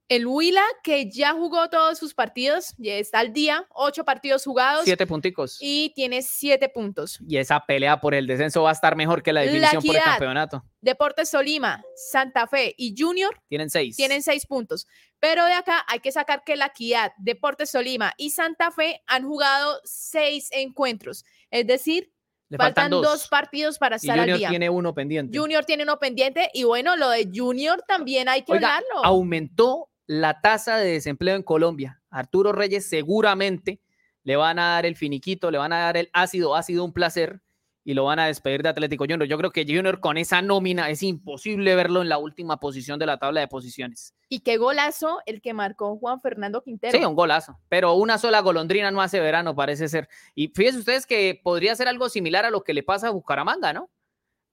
El 0.09 0.27
Huila, 0.27 0.63
que 0.83 1.11
ya 1.11 1.35
jugó 1.35 1.69
todos 1.69 1.99
sus 1.99 2.15
partidos, 2.15 2.75
ya 2.79 2.95
está 2.95 3.19
al 3.19 3.35
día, 3.35 3.67
ocho 3.69 4.05
partidos 4.07 4.43
jugados. 4.43 4.85
Siete 4.87 5.07
punticos. 5.07 5.59
Y 5.61 5.93
tiene 5.95 6.23
siete 6.23 6.71
puntos. 6.71 7.21
Y 7.29 7.37
esa 7.37 7.61
pelea 7.67 8.01
por 8.01 8.15
el 8.15 8.27
descenso 8.27 8.63
va 8.63 8.71
a 8.71 8.73
estar 8.73 8.97
mejor 8.97 9.23
que 9.23 9.35
la 9.35 9.43
definición 9.43 9.83
por 9.83 9.97
el 9.97 10.03
campeonato. 10.03 10.65
Deportes 10.81 11.29
Solima, 11.29 11.83
Santa 11.95 12.47
Fe 12.47 12.75
y 12.79 12.95
Junior. 12.97 13.39
Tienen 13.49 13.69
seis. 13.69 13.97
Tienen 13.97 14.23
seis 14.23 14.47
puntos. 14.47 14.87
Pero 15.21 15.45
de 15.45 15.53
acá 15.53 15.85
hay 15.87 16.01
que 16.01 16.11
sacar 16.11 16.43
que 16.43 16.57
la 16.57 16.67
Equidad, 16.67 17.13
Deportes 17.19 17.71
Solima 17.71 18.15
y 18.17 18.31
Santa 18.31 18.71
Fe 18.71 19.03
han 19.07 19.27
jugado 19.27 19.79
seis 19.85 20.49
encuentros. 20.53 21.27
Es 21.51 21.67
decir, 21.67 22.11
faltan, 22.57 22.91
dos. 22.91 23.29
partidos 23.29 23.79
para 23.79 23.97
estar 23.97 24.17
Junior 24.17 24.35
al 24.35 24.39
día. 24.39 24.49
tiene 24.49 24.71
uno 24.71 24.95
pendiente. 24.95 25.37
Junior 25.37 25.67
tiene 25.67 25.83
uno 25.83 25.99
pendiente 25.99 26.51
y 26.55 26.65
bueno, 26.65 26.97
lo 26.97 27.11
de 27.11 27.29
Junior 27.31 27.83
también 27.87 28.31
hay 28.31 28.43
que 28.43 28.55
hablarlo. 28.55 29.05
Aumentó 29.05 29.91
la 30.09 30.41
tasa 30.41 30.79
de 30.79 30.91
desempleo 30.91 31.37
en 31.37 31.43
Colombia. 31.43 32.01
Arturo 32.11 32.53
Reyes 32.53 32.89
seguramente 32.89 33.81
le 34.25 34.37
van 34.37 34.59
a 34.59 34.71
dar 34.71 34.87
el 34.87 34.97
finiquito, 34.97 35.51
le 35.51 35.59
van 35.59 35.73
a 35.73 35.81
dar 35.81 35.97
el 35.99 36.11
ácido, 36.13 36.57
ha 36.57 36.63
sido 36.63 36.83
un 36.83 36.93
placer 36.93 37.43
y 37.85 37.95
lo 37.95 38.05
van 38.05 38.19
a 38.19 38.27
despedir 38.27 38.63
de 38.63 38.71
Atlético 38.71 39.05
Junior. 39.05 39.25
Yo 39.29 39.37
creo 39.39 39.51
que 39.51 39.65
Junior 39.65 40.01
con 40.01 40.17
esa 40.17 40.41
nómina 40.43 40.89
es 40.91 41.03
imposible 41.03 41.75
verlo 41.77 42.01
en 42.03 42.09
la 42.09 42.19
última 42.19 42.59
posición 42.59 42.99
de 42.99 43.05
la 43.07 43.19
tabla 43.19 43.41
de 43.41 43.49
posiciones. 43.49 44.15
Y 44.31 44.41
qué 44.41 44.57
golazo 44.57 45.21
el 45.27 45.43
que 45.43 45.53
marcó 45.53 45.97
Juan 45.99 46.21
Fernando 46.23 46.63
Quintero. 46.63 46.99
Sí, 46.99 47.05
un 47.05 47.15
golazo, 47.15 47.59
pero 47.69 47.95
una 47.95 48.17
sola 48.17 48.41
golondrina 48.41 48.91
no 48.91 49.03
hace 49.03 49.21
verano, 49.21 49.55
parece 49.55 49.89
ser. 49.89 50.09
Y 50.35 50.49
fíjense 50.49 50.79
ustedes 50.79 51.07
que 51.07 51.39
podría 51.43 51.75
ser 51.77 51.89
algo 51.89 52.09
similar 52.09 52.47
a 52.47 52.51
lo 52.51 52.65
que 52.65 52.75
le 52.75 52.83
pasa 52.83 53.09
a 53.09 53.11
Bucaramanga, 53.11 53.75
¿no? 53.75 53.91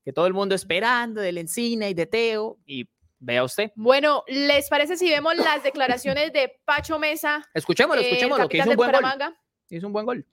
Que 0.03 0.13
todo 0.13 0.27
el 0.27 0.33
mundo 0.33 0.53
esperando 0.53 1.21
del 1.21 1.37
Encina 1.37 1.89
y 1.89 1.93
de 1.93 2.05
Teo 2.05 2.57
y 2.65 2.89
Vea 3.19 3.43
usted. 3.43 3.71
Bueno, 3.75 4.23
¿les 4.27 4.69
parece 4.69 4.97
si 4.97 5.09
vemos 5.09 5.35
las 5.35 5.63
declaraciones 5.63 6.33
de 6.33 6.59
Pacho 6.65 6.99
Mesa? 6.99 7.43
Escuchémoslo, 7.53 8.01
eh, 8.01 8.05
escuchémoslo, 8.05 8.49
que 8.49 8.57
hizo 8.57 8.69
un 8.69 8.75
buen 8.75 8.91
gol. 8.91 9.35
Hizo 9.69 9.87
un 9.87 9.93
buen 9.93 10.05
gol. 10.05 10.25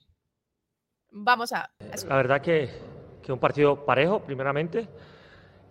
Vamos 1.11 1.53
a. 1.53 1.71
La 2.07 2.17
verdad 2.17 2.41
que, 2.41 2.69
que 3.21 3.31
un 3.31 3.39
partido 3.39 3.85
parejo, 3.85 4.19
primeramente. 4.21 4.87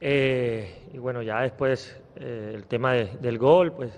Eh, 0.01 0.89
y 0.93 0.99
bueno, 0.99 1.23
ya 1.23 1.41
después 1.43 1.97
eh, 2.17 2.53
el 2.55 2.67
tema 2.67 2.95
del 2.95 3.39
gol, 3.39 3.73
pues 3.73 3.93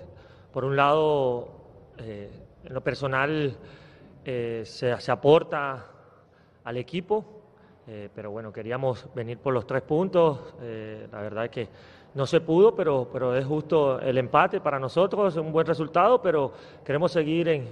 por 0.51 0.65
un 0.65 0.75
lado, 0.75 1.93
en 1.97 2.73
lo 2.73 2.81
personal, 2.83 3.57
se, 4.23 4.65
se, 4.65 5.11
aporta 5.11 5.85
al 6.63 6.77
equipo, 6.77 7.53
pero 8.13 8.31
bueno, 8.31 8.53
queríamos 8.53 9.13
venir 9.13 9.37
por 9.39 9.53
los 9.53 9.67
tres 9.67 9.81
puntos. 9.81 10.55
la 10.61 11.21
verdad 11.21 11.45
es 11.45 11.51
que 11.51 11.69
no 12.15 12.25
se 12.25 12.41
pudo, 12.41 12.73
pero, 12.73 13.09
pero 13.11 13.35
es 13.35 13.45
justo 13.45 13.99
el 13.99 14.17
empate 14.17 14.61
para 14.61 14.79
nosotros, 14.79 15.33
es 15.33 15.39
un 15.39 15.51
buen 15.51 15.67
resultado, 15.67 16.21
pero 16.21 16.53
queremos 16.83 17.11
seguir 17.11 17.49
en, 17.49 17.67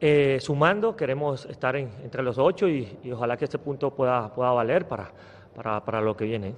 eh, 0.00 0.38
sumando, 0.40 0.96
queremos 0.96 1.46
estar 1.46 1.74
entre 1.76 2.22
los 2.22 2.38
ocho 2.38 2.68
y, 2.68 2.96
ojalá 3.12 3.36
que 3.36 3.44
este 3.44 3.58
punto 3.58 3.90
pueda, 3.90 4.32
pueda 4.32 4.52
valer 4.52 4.86
para, 4.86 5.10
para, 5.54 5.84
para 5.84 6.00
lo 6.00 6.16
que 6.16 6.24
viene. 6.24 6.54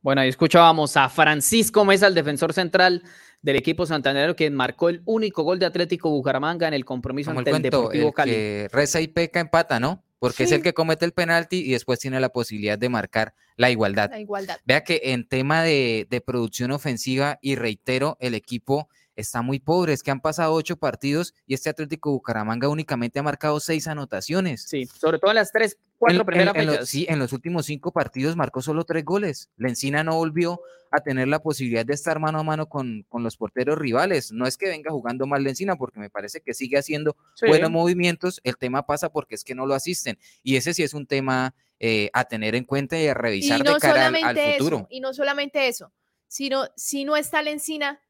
Bueno, 0.00 0.20
ahí 0.20 0.28
escuchábamos 0.28 0.96
a 0.96 1.08
Francisco 1.08 1.84
Mesa, 1.84 2.06
el 2.06 2.14
defensor 2.14 2.52
central 2.52 3.02
del 3.40 3.56
equipo 3.56 3.84
santanero, 3.84 4.36
que 4.36 4.48
marcó 4.48 4.88
el 4.88 5.02
único 5.06 5.42
gol 5.42 5.58
de 5.58 5.66
Atlético 5.66 6.08
Bucaramanga 6.10 6.68
en 6.68 6.74
el 6.74 6.84
compromiso 6.84 7.32
ante 7.32 7.50
el, 7.50 7.62
Deportivo 7.62 8.12
Cali. 8.12 8.30
Que 8.30 8.68
reza 8.72 9.00
y 9.00 9.08
peca 9.08 9.40
empata, 9.40 9.80
¿no? 9.80 10.02
Porque 10.22 10.44
es 10.44 10.52
el 10.52 10.62
que 10.62 10.72
comete 10.72 11.04
el 11.04 11.10
penalti 11.10 11.56
y 11.56 11.72
después 11.72 11.98
tiene 11.98 12.20
la 12.20 12.28
posibilidad 12.28 12.78
de 12.78 12.88
marcar 12.88 13.34
la 13.56 13.70
igualdad. 13.70 14.08
La 14.08 14.20
igualdad. 14.20 14.60
Vea 14.64 14.84
que 14.84 15.00
en 15.06 15.26
tema 15.26 15.64
de, 15.64 16.06
de 16.08 16.20
producción 16.20 16.70
ofensiva, 16.70 17.40
y 17.42 17.56
reitero, 17.56 18.16
el 18.20 18.34
equipo 18.34 18.88
está 19.16 19.42
muy 19.42 19.58
pobre. 19.58 19.92
Es 19.92 20.02
que 20.02 20.10
han 20.10 20.20
pasado 20.20 20.52
ocho 20.54 20.76
partidos 20.76 21.34
y 21.46 21.54
este 21.54 21.70
Atlético 21.70 22.10
Bucaramanga 22.12 22.68
únicamente 22.68 23.18
ha 23.18 23.22
marcado 23.22 23.60
seis 23.60 23.86
anotaciones. 23.86 24.62
Sí, 24.62 24.86
sobre 24.86 25.18
todo 25.18 25.30
en 25.30 25.36
las 25.36 25.52
tres, 25.52 25.78
cuatro 25.98 26.24
primeras 26.24 26.54
en, 26.56 26.86
sí, 26.86 27.06
en 27.08 27.18
los 27.18 27.32
últimos 27.32 27.66
cinco 27.66 27.92
partidos 27.92 28.36
marcó 28.36 28.62
solo 28.62 28.84
tres 28.84 29.04
goles. 29.04 29.50
La 29.56 29.68
Encina 29.68 30.02
no 30.04 30.16
volvió 30.16 30.60
a 30.90 31.00
tener 31.00 31.28
la 31.28 31.40
posibilidad 31.40 31.86
de 31.86 31.94
estar 31.94 32.18
mano 32.18 32.38
a 32.38 32.42
mano 32.42 32.68
con, 32.68 33.04
con 33.08 33.22
los 33.22 33.36
porteros 33.36 33.78
rivales. 33.78 34.32
No 34.32 34.46
es 34.46 34.56
que 34.56 34.68
venga 34.68 34.90
jugando 34.90 35.26
mal 35.26 35.42
la 35.42 35.50
Encina, 35.50 35.76
porque 35.76 36.00
me 36.00 36.10
parece 36.10 36.40
que 36.40 36.54
sigue 36.54 36.78
haciendo 36.78 37.16
buenos 37.46 37.70
movimientos. 37.70 38.40
El 38.44 38.56
tema 38.56 38.86
pasa 38.86 39.10
porque 39.10 39.34
es 39.34 39.44
que 39.44 39.54
no 39.54 39.66
lo 39.66 39.74
asisten. 39.74 40.18
Y 40.42 40.56
ese 40.56 40.74
sí 40.74 40.82
es 40.82 40.94
un 40.94 41.06
tema 41.06 41.54
eh, 41.84 42.10
a 42.12 42.24
tener 42.24 42.54
en 42.54 42.64
cuenta 42.64 42.96
y 42.96 43.08
a 43.08 43.14
revisar 43.14 43.62
de 43.62 43.74
cara 43.80 44.06
al, 44.06 44.38
futuro. 44.56 44.86
y 44.88 45.00
no 45.00 45.12
solamente 45.12 45.66
eso, 45.66 45.92
sino 46.28 46.66
si 46.76 47.04
no 47.04 47.16
está 47.16 47.42
la 47.42 47.50
Encina, 47.50 48.00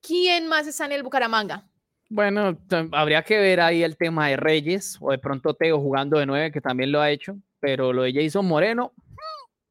¿Quién 0.00 0.46
más 0.48 0.66
está 0.66 0.86
en 0.86 0.92
el 0.92 1.02
Bucaramanga? 1.02 1.64
Bueno, 2.08 2.58
habría 2.92 3.22
que 3.22 3.38
ver 3.38 3.60
ahí 3.60 3.82
el 3.82 3.96
tema 3.96 4.28
de 4.28 4.36
Reyes 4.36 4.98
o 5.00 5.12
de 5.12 5.18
pronto 5.18 5.54
Teo 5.54 5.78
jugando 5.78 6.18
de 6.18 6.26
nueve, 6.26 6.50
que 6.50 6.60
también 6.60 6.90
lo 6.90 7.00
ha 7.00 7.10
hecho, 7.10 7.36
pero 7.60 7.92
lo 7.92 8.02
de 8.02 8.12
Jason 8.12 8.46
Moreno 8.46 8.92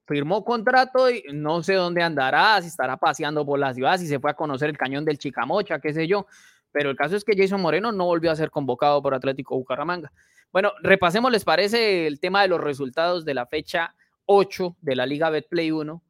firmó 0.08 0.44
contrato 0.44 1.10
y 1.10 1.24
no 1.34 1.62
sé 1.62 1.74
dónde 1.74 2.02
andará, 2.02 2.60
si 2.62 2.68
estará 2.68 2.98
paseando 2.98 3.46
por 3.46 3.60
la 3.60 3.74
ciudad, 3.74 3.98
si 3.98 4.08
se 4.08 4.20
fue 4.20 4.32
a 4.32 4.34
conocer 4.34 4.70
el 4.70 4.78
cañón 4.78 5.06
del 5.06 5.20
Chicamocha, 5.20 5.80
qué 5.80 5.94
sé 5.94 6.08
yo. 6.08 6.26
Pero 6.72 6.90
el 6.90 6.96
caso 6.96 7.16
es 7.16 7.24
que 7.24 7.38
Jason 7.38 7.62
Moreno 7.62 7.92
no 7.92 8.06
volvió 8.06 8.32
a 8.32 8.36
ser 8.36 8.50
convocado 8.50 9.02
por 9.02 9.14
Atlético 9.14 9.56
Bucaramanga. 9.56 10.12
Bueno, 10.52 10.72
repasemos, 10.82 11.32
¿les 11.32 11.44
parece 11.44 12.08
el 12.08 12.20
tema 12.20 12.42
de 12.42 12.48
los 12.48 12.60
resultados 12.60 13.24
de 13.24 13.36
la 13.36 13.46
fecha 13.46 13.96
8 14.26 14.78
de 14.82 14.96
la 14.96 15.06
Liga 15.06 15.30
Betplay 15.30 15.72
1? 15.72 16.02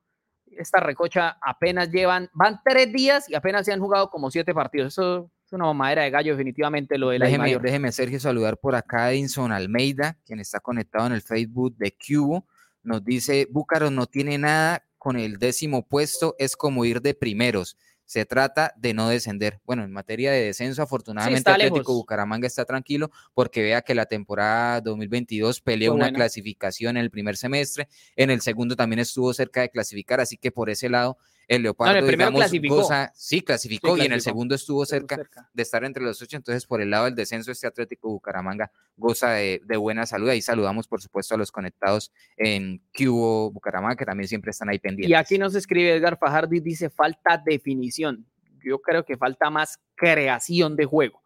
Esta 0.57 0.79
recocha 0.79 1.37
apenas 1.41 1.89
llevan, 1.91 2.29
van 2.33 2.59
tres 2.63 2.91
días 2.91 3.29
y 3.29 3.35
apenas 3.35 3.65
se 3.65 3.73
han 3.73 3.79
jugado 3.79 4.09
como 4.09 4.31
siete 4.31 4.53
partidos. 4.53 4.93
Eso 4.93 5.31
Es 5.45 5.53
una 5.53 5.71
madera 5.73 6.03
de 6.03 6.11
gallo, 6.11 6.33
definitivamente 6.33 6.97
lo 6.97 7.09
de 7.09 7.19
la 7.19 7.25
déjeme, 7.25 7.45
mayor. 7.45 7.61
déjeme, 7.61 7.91
Sergio, 7.91 8.19
saludar 8.19 8.57
por 8.57 8.75
acá 8.75 9.05
a 9.05 9.11
Edinson 9.13 9.51
Almeida, 9.51 10.17
quien 10.25 10.39
está 10.39 10.59
conectado 10.59 11.07
en 11.07 11.13
el 11.13 11.21
Facebook 11.21 11.75
de 11.77 11.95
Cubo. 11.95 12.45
Nos 12.83 13.03
dice, 13.03 13.47
Búcaro 13.49 13.89
no 13.91 14.05
tiene 14.05 14.37
nada 14.37 14.85
con 14.97 15.17
el 15.17 15.37
décimo 15.37 15.87
puesto, 15.87 16.35
es 16.37 16.55
como 16.55 16.85
ir 16.85 17.01
de 17.01 17.13
primeros. 17.13 17.77
Se 18.09 18.25
trata 18.25 18.73
de 18.75 18.95
no 18.95 19.07
descender. 19.07 19.61
Bueno, 19.65 19.83
en 19.83 19.91
materia 19.91 20.31
de 20.31 20.45
descenso, 20.45 20.81
afortunadamente 20.81 21.47
Atlético 21.47 21.77
lejos. 21.77 21.95
Bucaramanga 21.95 22.47
está 22.47 22.65
tranquilo 22.65 23.11
porque 23.35 23.61
vea 23.61 23.83
que 23.83 23.93
la 23.93 24.07
temporada 24.07 24.81
2022 24.81 25.61
peleó 25.61 25.93
una 25.93 26.11
clasificación 26.11 26.97
en 26.97 27.03
el 27.03 27.11
primer 27.11 27.37
semestre, 27.37 27.87
en 28.15 28.31
el 28.31 28.41
segundo 28.41 28.75
también 28.75 28.97
estuvo 28.97 29.31
cerca 29.31 29.61
de 29.61 29.69
clasificar, 29.69 30.19
así 30.19 30.37
que 30.37 30.51
por 30.51 30.71
ese 30.71 30.89
lado 30.89 31.19
el 31.49 31.63
Leopardo, 31.63 31.93
no, 31.93 31.99
el 31.99 32.11
digamos, 32.11 32.39
clasificó. 32.39 32.75
Goza, 32.75 33.11
sí, 33.15 33.41
clasificó, 33.41 33.95
sí, 33.95 34.03
y 34.03 34.05
en 34.05 34.13
el 34.13 34.21
segundo 34.21 34.53
estuvo 34.53 34.85
cerca, 34.85 35.15
cerca, 35.15 35.49
de 35.51 35.63
estar 35.63 35.83
entre 35.83 36.03
los 36.03 36.21
ocho. 36.21 36.37
Entonces, 36.37 36.67
por 36.67 36.79
el 36.79 36.91
lado 36.91 37.05
del 37.05 37.15
descenso, 37.15 37.51
este 37.51 37.65
Atlético 37.65 38.07
Bucaramanga 38.09 38.71
goza 38.95 39.31
de, 39.31 39.59
de, 39.65 39.77
buena 39.77 40.05
salud. 40.05 40.29
Ahí 40.29 40.43
saludamos, 40.43 40.87
por 40.87 41.01
supuesto, 41.01 41.33
a 41.33 41.39
los 41.39 41.51
conectados 41.51 42.11
en 42.37 42.83
Cubo 42.95 43.51
Bucaramanga, 43.51 43.95
que 43.95 44.05
también 44.05 44.27
siempre 44.27 44.51
están 44.51 44.69
ahí 44.69 44.77
pendientes. 44.77 45.09
Y 45.09 45.15
aquí 45.15 45.39
nos 45.39 45.55
escribe 45.55 45.95
Edgar 45.95 46.19
Fajardo 46.19 46.53
y 46.53 46.59
dice 46.59 46.91
falta 46.91 47.41
definición. 47.43 48.27
Yo 48.63 48.79
creo 48.79 49.03
que 49.03 49.17
falta 49.17 49.49
más 49.49 49.79
creación 49.95 50.75
de 50.75 50.85
juego. 50.85 51.23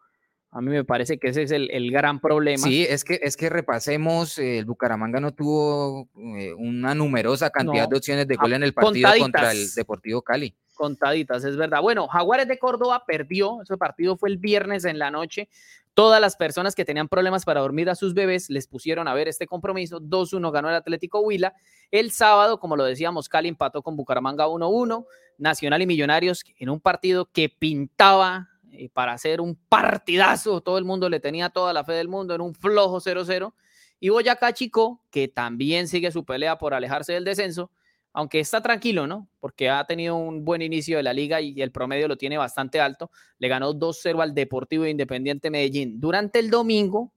A 0.56 0.62
mí 0.62 0.70
me 0.70 0.84
parece 0.84 1.18
que 1.18 1.30
ese 1.30 1.44
es 1.44 1.52
el, 1.52 1.72
el 1.72 1.92
gran 1.92 2.20
problema. 2.20 2.64
Sí, 2.64 2.86
es 2.88 3.04
que, 3.04 3.20
es 3.24 3.36
que 3.36 3.50
repasemos, 3.50 4.38
eh, 4.38 4.60
el 4.60 4.66
Bucaramanga 4.66 5.20
no 5.20 5.34
tuvo 5.34 6.10
eh, 6.38 6.54
una 6.54 6.94
numerosa 6.94 7.50
cantidad 7.50 7.86
No, 7.86 7.90
de 7.90 7.98
opciones 7.98 8.28
de 8.28 8.36
gol 8.36 8.54
en 8.54 8.62
el 8.62 8.72
partido 8.72 9.10
contra 9.18 9.52
el. 9.52 9.74
Deportivo 9.74 10.22
Cali. 10.22 10.56
contaditas, 10.76 11.44
es 11.44 11.58
verdad. 11.58 11.82
Bueno, 11.82 12.08
Jaguares 12.08 12.48
de 12.48 12.60
Córdoba 12.60 13.04
perdió, 13.08 13.64
ese 13.64 13.78
partido 13.78 14.16
fue 14.16 14.30
el 14.30 14.38
viernes 14.38 14.86
en 14.86 15.00
la 15.00 15.10
noche. 15.10 15.50
Todas 15.96 16.22
las 16.22 16.36
personas 16.36 16.76
que 16.76 16.86
tenían 16.86 17.08
problemas 17.08 17.46
para 17.46 17.62
dormir 17.62 17.90
a 17.90 17.96
sus 17.96 18.14
bebés 18.14 18.52
les 18.52 18.68
pusieron 18.68 19.08
a 19.08 19.16
ver 19.16 19.28
este 19.28 19.48
compromiso. 19.48 20.02
2-1 20.02 20.52
ganó 20.52 20.70
el 20.70 20.76
Atlético 20.76 21.22
Huila. 21.22 21.56
El 21.90 22.12
sábado, 22.12 22.60
como 22.60 22.76
lo 22.76 22.84
decíamos, 22.84 23.28
Cali 23.28 23.50
empató 23.50 23.82
con 23.82 23.96
Bucaramanga 23.96 24.48
1-1. 24.48 25.06
Nacional 25.40 25.82
y 25.82 25.88
Millonarios 25.88 26.44
en 26.60 26.70
un 26.70 26.80
partido 26.80 27.26
que 27.26 27.50
pintaba 27.50 28.50
eh, 28.74 28.90
para 28.90 29.14
hacer 29.14 29.40
un 29.40 29.56
partidazo. 29.56 30.62
Todo 30.62 30.78
el 30.78 30.86
mundo 30.86 31.10
le 31.10 31.20
tenía 31.20 31.50
toda 31.50 31.74
la 31.74 31.84
fe 31.84 31.94
del 31.94 32.08
mundo 32.08 32.34
en 32.34 32.42
un 32.42 32.56
flojo 32.56 33.00
0-0. 33.00 33.54
Y 34.00 34.10
Boyacá 34.10 34.52
Chico, 34.54 35.02
que 35.12 35.28
también 35.28 35.88
sigue 35.88 36.12
su 36.12 36.26
pelea 36.26 36.58
por 36.58 36.74
alejarse 36.74 37.14
del 37.14 37.24
descenso, 37.24 37.72
aunque 38.12 38.40
está 38.40 38.62
tranquilo, 38.62 39.08
¿no? 39.08 39.30
Porque 39.40 39.70
ha 39.70 39.86
tenido 39.86 40.16
un 40.16 40.44
buen 40.44 40.62
inicio 40.62 40.98
de 40.98 41.04
la 41.04 41.14
liga 41.14 41.40
y 41.40 41.62
el 41.62 41.72
promedio 41.72 42.08
lo 42.08 42.18
tiene 42.18 42.38
bastante 42.38 42.82
alto. 42.82 43.12
Le 43.40 43.48
ganó 43.48 43.74
2-0 43.74 44.22
al 44.22 44.34
Deportivo 44.34 44.86
Independiente 44.86 45.50
Medellín. 45.50 46.00
Durante 46.00 46.40
el 46.40 46.50
domingo, 46.50 47.14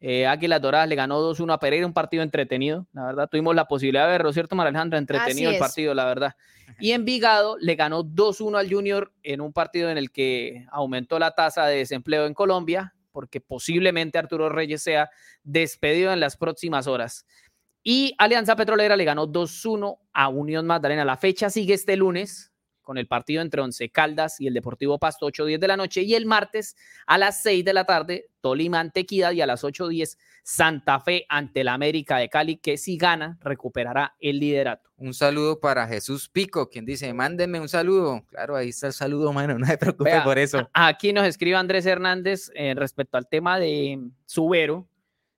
eh, 0.00 0.26
Águilas 0.26 0.60
Doradas 0.60 0.88
le 0.88 0.96
ganó 0.96 1.20
2-1 1.20 1.52
a 1.52 1.58
Pereira, 1.58 1.86
un 1.86 1.92
partido 1.92 2.22
entretenido. 2.22 2.86
La 2.92 3.06
verdad, 3.06 3.28
tuvimos 3.30 3.54
la 3.54 3.66
posibilidad 3.66 4.04
de 4.04 4.12
verlo, 4.12 4.32
¿cierto, 4.32 4.56
María 4.56 4.68
Alejandra? 4.68 4.98
Entretenido 4.98 5.50
el 5.50 5.58
partido, 5.58 5.94
la 5.94 6.04
verdad. 6.04 6.36
Y 6.78 6.92
Envigado 6.92 7.56
le 7.58 7.74
ganó 7.74 8.04
2-1 8.04 8.58
al 8.58 8.70
Junior 8.70 9.12
en 9.22 9.40
un 9.40 9.52
partido 9.52 9.90
en 9.90 9.98
el 9.98 10.10
que 10.10 10.66
aumentó 10.70 11.18
la 11.18 11.32
tasa 11.32 11.66
de 11.66 11.78
desempleo 11.78 12.26
en 12.26 12.34
Colombia, 12.34 12.94
porque 13.12 13.40
posiblemente 13.40 14.18
Arturo 14.18 14.48
Reyes 14.48 14.82
sea 14.82 15.10
despedido 15.42 16.12
en 16.12 16.20
las 16.20 16.36
próximas 16.36 16.86
horas. 16.86 17.26
Y 17.82 18.14
Alianza 18.18 18.56
Petrolera 18.56 18.96
le 18.96 19.04
ganó 19.04 19.28
2-1 19.28 19.98
a 20.12 20.28
Unión 20.28 20.66
Magdalena. 20.66 21.04
La 21.04 21.18
fecha 21.18 21.50
sigue 21.50 21.74
este 21.74 21.96
lunes 21.96 22.53
con 22.84 22.98
el 22.98 23.08
partido 23.08 23.42
entre 23.42 23.60
Once 23.60 23.88
Caldas 23.88 24.40
y 24.40 24.46
el 24.46 24.54
Deportivo 24.54 24.98
Pasto, 24.98 25.26
8-10 25.26 25.58
de 25.58 25.68
la 25.68 25.76
noche. 25.76 26.02
Y 26.02 26.14
el 26.14 26.26
martes 26.26 26.76
a 27.06 27.18
las 27.18 27.42
6 27.42 27.64
de 27.64 27.72
la 27.72 27.84
tarde, 27.84 28.28
Tolima 28.40 28.78
ante 28.78 29.00
Equidad 29.00 29.32
y 29.32 29.40
a 29.40 29.46
las 29.46 29.64
8-10 29.64 30.16
Santa 30.44 31.00
Fe 31.00 31.24
ante 31.28 31.62
el 31.62 31.68
América 31.68 32.18
de 32.18 32.28
Cali, 32.28 32.58
que 32.58 32.76
si 32.76 32.98
gana 32.98 33.38
recuperará 33.40 34.14
el 34.20 34.38
liderato. 34.38 34.90
Un 34.96 35.14
saludo 35.14 35.58
para 35.58 35.88
Jesús 35.88 36.28
Pico, 36.28 36.68
quien 36.68 36.84
dice, 36.84 37.12
mándenme 37.14 37.58
un 37.58 37.68
saludo. 37.68 38.24
Claro, 38.28 38.54
ahí 38.54 38.68
está 38.68 38.88
el 38.88 38.92
saludo, 38.92 39.32
mano, 39.32 39.58
no 39.58 39.66
se 39.66 39.78
preocupe 39.78 40.10
Vea, 40.10 40.22
por 40.22 40.38
eso. 40.38 40.68
Aquí 40.74 41.12
nos 41.12 41.26
escribe 41.26 41.56
Andrés 41.56 41.86
Hernández 41.86 42.50
eh, 42.54 42.74
respecto 42.76 43.16
al 43.16 43.26
tema 43.26 43.58
de 43.58 43.98
Subero. 44.26 44.86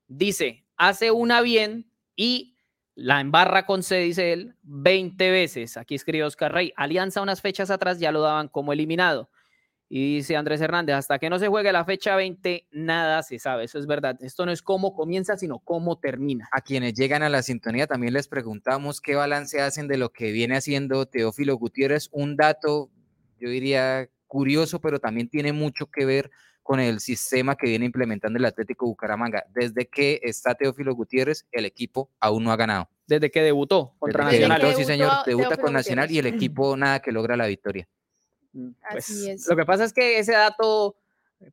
Dice, 0.08 0.64
hace 0.76 1.12
una 1.12 1.40
bien 1.40 1.88
y 2.16 2.55
la 2.96 3.20
embarra 3.20 3.66
con 3.66 3.82
C, 3.82 3.98
dice 3.98 4.32
él, 4.32 4.56
20 4.62 5.30
veces. 5.30 5.76
Aquí 5.76 5.94
escribe 5.94 6.24
Oscar 6.24 6.52
Rey. 6.52 6.72
Alianza 6.76 7.20
unas 7.20 7.42
fechas 7.42 7.70
atrás 7.70 8.00
ya 8.00 8.10
lo 8.10 8.22
daban 8.22 8.48
como 8.48 8.72
eliminado. 8.72 9.30
Y 9.88 10.16
dice 10.16 10.34
Andrés 10.34 10.62
Hernández, 10.62 10.96
hasta 10.96 11.18
que 11.18 11.28
no 11.28 11.38
se 11.38 11.46
juegue 11.46 11.70
la 11.72 11.84
fecha 11.84 12.16
20, 12.16 12.66
nada 12.72 13.22
se 13.22 13.38
sabe. 13.38 13.64
Eso 13.64 13.78
es 13.78 13.86
verdad. 13.86 14.16
Esto 14.20 14.46
no 14.46 14.50
es 14.50 14.62
cómo 14.62 14.94
comienza, 14.94 15.36
sino 15.36 15.58
cómo 15.58 15.98
termina. 15.98 16.48
A 16.52 16.62
quienes 16.62 16.94
llegan 16.94 17.22
a 17.22 17.28
la 17.28 17.42
sintonía 17.42 17.86
también 17.86 18.14
les 18.14 18.28
preguntamos 18.28 19.02
qué 19.02 19.14
balance 19.14 19.60
hacen 19.60 19.88
de 19.88 19.98
lo 19.98 20.08
que 20.08 20.32
viene 20.32 20.56
haciendo 20.56 21.04
Teófilo 21.04 21.54
Gutiérrez. 21.56 22.08
Un 22.12 22.34
dato, 22.36 22.90
yo 23.38 23.50
diría, 23.50 24.08
curioso, 24.26 24.80
pero 24.80 25.00
también 25.00 25.28
tiene 25.28 25.52
mucho 25.52 25.86
que 25.86 26.06
ver 26.06 26.30
con 26.66 26.80
el 26.80 26.98
sistema 26.98 27.54
que 27.56 27.68
viene 27.68 27.86
implementando 27.86 28.38
el 28.40 28.44
Atlético 28.44 28.86
Bucaramanga. 28.86 29.44
Desde 29.54 29.86
que 29.86 30.18
está 30.24 30.54
Teófilo 30.56 30.92
Gutiérrez, 30.96 31.46
el 31.52 31.64
equipo 31.64 32.10
aún 32.18 32.42
no 32.42 32.50
ha 32.50 32.56
ganado. 32.56 32.88
Desde 33.06 33.30
que 33.30 33.40
debutó 33.40 33.94
contra 34.00 34.24
Desde 34.24 34.40
Nacional. 34.40 34.60
debutó, 34.60 34.78
sí, 34.78 34.84
señor, 34.84 35.12
debuta 35.24 35.48
Teófilo 35.50 35.64
con 35.64 35.72
Nacional 35.74 36.10
y 36.10 36.18
el 36.18 36.26
equipo 36.26 36.76
nada 36.76 36.98
que 37.00 37.12
logra 37.12 37.36
la 37.36 37.46
victoria. 37.46 37.86
Mm, 38.52 38.70
Así 38.82 38.92
pues, 38.92 39.10
es. 39.42 39.46
Lo 39.46 39.54
que 39.54 39.64
pasa 39.64 39.84
es 39.84 39.92
que 39.92 40.18
ese 40.18 40.32
dato, 40.32 40.96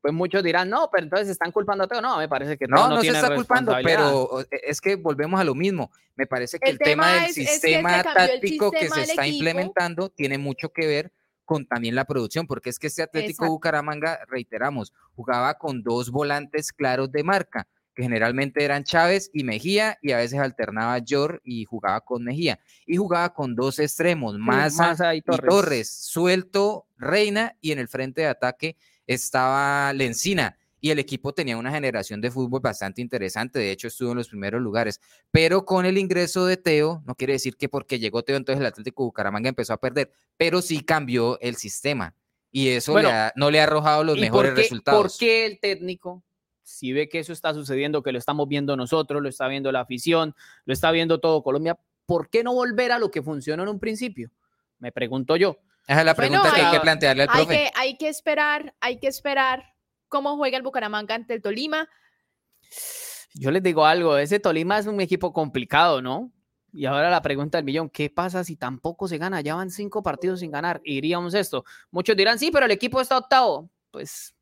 pues 0.02 0.14
muchos 0.16 0.42
dirán, 0.42 0.68
no, 0.72 0.90
pero 0.92 1.04
entonces 1.04 1.30
están 1.30 1.52
culpando 1.52 1.84
a 1.84 1.88
Teo. 1.88 2.02
No, 2.02 2.18
me 2.18 2.28
parece 2.28 2.58
que 2.58 2.66
No, 2.68 2.90
no, 2.90 2.96
se 2.96 3.02
tiene 3.04 3.20
está 3.20 3.36
culpando, 3.36 3.72
pero 3.84 4.42
e- 4.42 4.48
es 4.64 4.82
que 4.82 4.96
volvemos 4.96 5.40
a 5.40 5.44
lo 5.44 5.54
mismo. 5.54 5.92
Me 6.16 6.26
parece 6.26 6.58
que 6.58 6.72
el, 6.72 6.78
El 6.78 6.80
tema, 6.80 7.04
tema 7.04 7.14
del 7.22 7.24
es- 7.30 7.30
es 7.30 7.36
que 7.36 7.44
se 7.46 7.52
sistema 7.60 8.02
táctico 8.04 8.72
que 8.72 8.80
sistema 8.80 8.96
se 9.06 9.12
está 9.12 9.22
equipo. 9.28 9.36
implementando 9.38 10.10
tiene 10.10 10.40
mucho 10.40 10.70
que 10.74 10.88
ver 10.88 11.12
con 11.46 11.66
también 11.66 11.96
la 11.96 12.06
producción, 12.06 12.48
porque 12.48 12.70
es 12.70 12.80
que 12.80 12.88
este 12.88 13.04
Atlético 13.04 13.44
Exacto. 13.44 13.52
Bucaramanga, 13.52 14.20
reiteramos, 14.28 14.94
jugaba 15.16 15.56
con 15.56 15.84
dos 15.84 16.10
volantes 16.12 16.72
claros 16.72 17.12
de 17.12 17.24
marca, 17.24 17.68
que 17.96 18.04
generalmente 18.04 18.64
eran 18.64 18.84
Chávez 18.84 19.30
y 19.34 19.44
Mejía, 19.44 19.98
y 20.02 20.12
a 20.12 20.18
veces 20.18 20.40
alternaba 20.40 20.98
Yor 21.00 21.42
y 21.44 21.66
jugaba 21.66 22.02
con 22.02 22.24
Mejía, 22.24 22.60
y 22.86 22.98
jugaba 22.98 23.34
con 23.34 23.56
dos 23.56 23.80
extremos, 23.80 24.38
Maza 24.38 24.88
Maza 24.88 25.16
y 25.16 25.20
y 25.20 25.22
Torres. 25.22 25.50
Torres. 25.50 25.90
suelto 25.90 26.88
Reina 26.98 27.56
y 27.62 27.72
en 27.72 27.80
el 27.80 27.88
frente 27.88 28.22
de 28.22 28.28
ataque 28.28 28.78
estaba 29.06 29.92
Lencina 29.94 30.58
y 30.84 30.92
el 30.92 31.00
equipo 31.00 31.34
tenía 31.34 31.56
una 31.56 31.72
generación 31.72 32.20
de 32.20 32.30
fútbol 32.30 32.60
bastante 32.60 33.02
interesante, 33.02 33.58
de 33.58 33.72
hecho 33.72 33.88
estuvo 33.88 34.12
en 34.12 34.18
los 34.18 34.28
primeros 34.28 34.62
lugares, 34.62 35.00
pero 35.32 35.64
con 35.64 35.86
el 35.86 35.98
ingreso 35.98 36.46
de 36.46 36.58
Teo, 36.58 37.02
no 37.06 37.16
quiere 37.16 37.32
decir 37.32 37.56
que 37.56 37.70
porque 37.70 38.00
llegó 38.00 38.22
Teo 38.24 38.36
entonces 38.36 38.60
el 38.60 38.66
Atlético 38.66 39.06
Bucaramanga 39.06 39.48
empezó 39.48 39.72
a 39.72 39.78
perder, 39.80 40.12
pero 40.36 40.62
sí 40.62 40.82
cambió 40.84 41.40
el 41.40 41.56
sistema 41.56 42.14
y 42.52 42.68
eso 42.68 42.92
Bueno, 42.92 43.08
le 43.08 43.16
ha- 43.16 43.34
no 43.38 43.50
le 43.50 43.62
ha 43.62 43.64
arrojado 43.64 44.04
los 44.04 44.18
¿Y 44.18 44.22
mejores 44.22 44.50
por 44.52 44.56
qué, 44.58 44.62
resultados. 44.62 45.02
¿Por 45.02 45.18
qué 45.18 45.46
el 45.46 45.60
técnico, 45.62 46.22
si 46.64 46.92
ve 46.92 47.08
que 47.08 47.20
eso 47.20 47.32
está 47.32 47.54
sucediendo, 47.54 48.04
que 48.04 48.12
lo 48.12 48.20
estamos 48.20 48.50
viendo 48.50 48.76
nosotros, 48.76 49.22
lo 49.24 49.30
está 49.30 49.48
viendo 49.48 49.72
la 49.72 49.80
afición, 49.80 50.36
lo 50.66 50.74
está 50.74 50.92
viendo 50.92 51.22
todo 51.22 51.44
Colombia, 51.44 51.80
¿por 52.06 52.30
qué 52.30 52.44
no 52.44 52.54
volver 52.54 52.92
a 52.92 53.00
lo 53.00 53.10
que 53.10 53.22
funcionó 53.22 53.64
en 53.64 53.70
un 53.70 53.80
principio? 53.80 54.32
Me 54.80 54.92
pregunto 54.92 55.38
yo. 55.38 55.60
Esa 55.88 56.02
es 56.02 56.06
la 56.06 56.14
Bueno, 56.14 56.16
pregunta 56.42 56.54
que 56.54 56.60
hay 56.60 56.68
hay- 56.68 56.74
que 56.74 56.80
plantearle 56.82 57.24
al 57.24 57.30
Hay 57.32 57.36
profe. 57.46 57.54
que, 57.58 57.72
hay 57.74 57.98
que 57.98 58.10
esperar, 58.10 58.76
hay 58.82 59.00
que 59.00 59.08
esperar 59.08 59.73
cómo 60.14 60.38
juega 60.38 60.58
el 60.58 60.64
Bucaramanga 60.64 61.16
ante 61.16 61.34
el 61.34 61.42
Tolima. 61.42 61.90
Yo 63.34 63.50
les 63.50 63.64
digo 63.64 63.84
algo, 63.84 64.16
ese 64.16 64.40
Tolima 64.40 64.78
es 64.78 64.86
un 64.86 65.02
equipo 65.02 65.34
complicado, 65.34 66.04
¿no? 66.04 66.32
Y 66.72 66.86
ahora 66.86 67.10
la 67.10 67.24
pregunta 67.24 67.58
del 67.58 67.66
millón, 67.66 67.90
¿qué 67.90 68.12
pasa 68.12 68.44
si 68.44 68.56
tampoco 68.56 69.08
se 69.08 69.18
gana? 69.18 69.42
Ya 69.42 69.56
van 69.56 69.72
cinco 69.72 70.04
partidos 70.04 70.42
sin 70.42 70.52
ganar. 70.52 70.82
Iríamos 70.84 71.34
esto. 71.34 71.66
Muchos 71.90 72.16
dirán, 72.16 72.38
sí, 72.38 72.52
pero 72.52 72.68
el 72.68 72.72
equipo 72.72 73.02
está 73.02 73.18
octavo. 73.18 73.72
Pues 73.90 74.36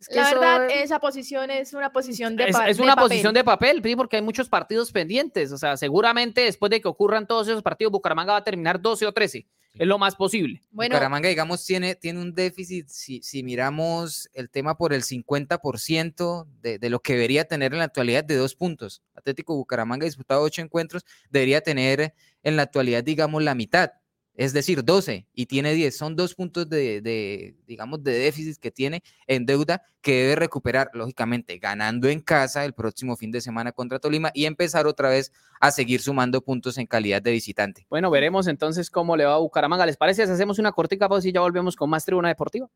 es 0.00 0.08
que 0.08 0.14
La 0.16 0.24
verdad, 0.32 0.66
es- 0.70 0.84
esa 0.84 0.98
posición 1.00 1.50
es 1.50 1.72
una 1.74 1.92
posición 1.92 2.36
de, 2.36 2.44
es, 2.48 2.56
es 2.68 2.76
de 2.76 2.82
una 2.82 2.94
papel. 2.94 3.08
posición 3.08 3.34
de 3.34 3.44
papel, 3.44 3.82
sí, 3.84 3.96
porque 3.96 4.16
hay 4.16 4.22
muchos 4.22 4.48
partidos 4.48 4.92
pendientes. 4.92 5.50
O 5.52 5.58
sea, 5.58 5.76
seguramente 5.76 6.42
después 6.42 6.70
de 6.70 6.80
que 6.80 6.88
ocurran 6.88 7.26
todos 7.26 7.48
esos 7.48 7.62
partidos, 7.62 7.90
Bucaramanga 7.92 8.32
va 8.32 8.38
a 8.38 8.44
terminar 8.44 8.80
12 8.80 9.06
o 9.06 9.12
13. 9.12 9.46
Es 9.74 9.86
lo 9.86 9.98
más 9.98 10.16
posible. 10.16 10.62
Bueno, 10.70 10.94
Bucaramanga, 10.96 11.28
digamos, 11.28 11.64
tiene, 11.64 11.94
tiene 11.94 12.20
un 12.20 12.34
déficit, 12.34 12.88
si, 12.88 13.22
si 13.22 13.42
miramos 13.44 14.28
el 14.32 14.50
tema 14.50 14.76
por 14.76 14.92
el 14.92 15.02
50% 15.04 16.46
de, 16.60 16.78
de 16.78 16.90
lo 16.90 17.00
que 17.00 17.12
debería 17.14 17.44
tener 17.44 17.72
en 17.72 17.78
la 17.78 17.84
actualidad 17.84 18.24
de 18.24 18.36
dos 18.36 18.54
puntos. 18.54 19.02
Atlético 19.14 19.54
Bucaramanga 19.56 20.04
ha 20.04 20.08
disputado 20.08 20.42
ocho 20.42 20.62
encuentros, 20.62 21.04
debería 21.30 21.60
tener 21.60 22.14
en 22.42 22.56
la 22.56 22.62
actualidad, 22.62 23.04
digamos, 23.04 23.42
la 23.42 23.54
mitad, 23.54 23.92
es 24.38 24.52
decir, 24.52 24.84
12 24.84 25.26
y 25.34 25.46
tiene 25.46 25.74
10. 25.74 25.98
Son 25.98 26.14
dos 26.14 26.36
puntos 26.36 26.68
de, 26.70 27.56
digamos, 27.66 28.04
de 28.04 28.12
déficit 28.12 28.56
que 28.56 28.70
tiene 28.70 29.02
en 29.26 29.44
deuda 29.44 29.82
que 30.00 30.22
debe 30.22 30.36
recuperar, 30.36 30.90
lógicamente, 30.94 31.58
ganando 31.58 32.08
en 32.08 32.20
casa 32.20 32.64
el 32.64 32.72
próximo 32.72 33.16
fin 33.16 33.32
de 33.32 33.40
semana 33.40 33.72
contra 33.72 33.98
Tolima 33.98 34.30
y 34.32 34.44
empezar 34.44 34.86
otra 34.86 35.08
vez 35.08 35.32
a 35.60 35.72
seguir 35.72 36.00
sumando 36.00 36.40
puntos 36.40 36.78
en 36.78 36.86
calidad 36.86 37.20
de 37.20 37.32
visitante. 37.32 37.84
Bueno, 37.90 38.12
veremos 38.12 38.46
entonces 38.46 38.90
cómo 38.90 39.16
le 39.16 39.24
va 39.24 39.34
a 39.34 39.38
Bucaramanga. 39.38 39.84
¿Les 39.84 39.96
parece 39.96 40.24
si 40.24 40.32
hacemos 40.32 40.60
una 40.60 40.70
cortica 40.70 41.08
pausa 41.08 41.26
y 41.26 41.32
ya 41.32 41.40
volvemos 41.40 41.74
con 41.74 41.90
más 41.90 42.04
Tribuna 42.04 42.28
Deportiva? 42.28 42.70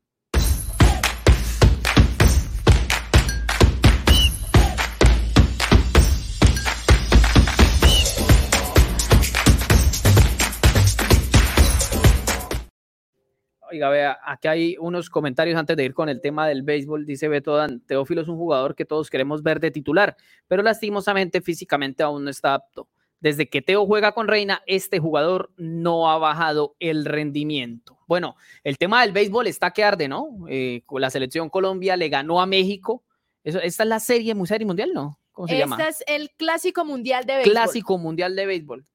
Oiga, 13.72 13.88
vea, 13.88 14.18
aquí 14.22 14.48
hay 14.48 14.76
unos 14.78 15.08
comentarios 15.08 15.56
antes 15.58 15.78
de 15.78 15.85
ir 15.85 15.94
con 15.94 16.11
el 16.11 16.20
tema 16.20 16.46
del 16.46 16.62
béisbol. 16.62 17.06
Dice 17.06 17.28
Beto 17.28 17.56
Dan, 17.56 17.80
Teófilo 17.80 18.20
es 18.20 18.28
un 18.28 18.37
jugador 18.37 18.74
que 18.74 18.85
todos 18.85 19.08
queremos 19.08 19.42
ver 19.42 19.61
de 19.61 19.70
titular, 19.70 20.14
pero 20.46 20.62
lastimosamente 20.62 21.40
físicamente 21.40 22.02
aún 22.02 22.24
no 22.24 22.30
está 22.30 22.52
apto. 22.52 22.90
Desde 23.18 23.48
que 23.48 23.62
Teo 23.62 23.87
juega 23.87 24.12
con 24.12 24.28
Reina, 24.28 24.62
este 24.66 24.98
jugador 24.98 25.52
no 25.56 26.11
ha 26.11 26.18
bajado 26.18 26.76
el 26.80 27.06
rendimiento. 27.06 27.98
Bueno, 28.06 28.37
el 28.62 28.76
tema 28.76 29.00
del 29.00 29.12
béisbol 29.12 29.46
está 29.46 29.70
que 29.70 29.85
arde, 29.85 30.06
¿no? 30.06 30.28
Eh, 30.50 30.82
la 30.90 31.08
selección 31.08 31.48
Colombia 31.48 31.96
le 31.96 32.11
ganó 32.11 32.42
a 32.42 32.46
México. 32.46 33.04
Eso, 33.42 33.58
esta 33.58 33.85
es 33.85 33.88
la 33.88 34.00
serie, 34.00 34.35
serie 34.44 34.66
mundial, 34.66 34.90
¿no? 34.92 35.18
¿Cómo 35.30 35.48
se 35.48 35.56
llama? 35.56 35.76
Este 35.76 35.88
es 35.88 36.04
el 36.08 36.30
Clásico 36.37 36.85
Mundial 36.85 37.24
de 37.24 37.37
Béisbol. 37.37 37.52
Clásico 37.52 37.96
Mundial 37.96 38.37
de 38.37 38.44
Béisbol. 38.44 38.87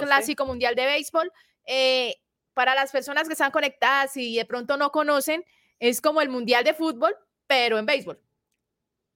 Clásico 0.00 0.46
Mundial 0.46 0.74
de 0.74 0.86
Béisbol. 0.86 1.30
Eh, 1.66 2.16
para 2.54 2.74
las 2.74 2.90
personas 2.90 3.26
que 3.26 3.32
están 3.32 3.50
conectadas 3.50 4.16
y 4.16 4.36
de 4.36 4.44
pronto 4.44 4.76
no 4.76 4.90
conocen, 4.90 5.44
es 5.78 6.00
como 6.00 6.20
el 6.20 6.28
Mundial 6.28 6.64
de 6.64 6.74
Fútbol, 6.74 7.14
pero 7.46 7.78
en 7.78 7.86
béisbol. 7.86 8.20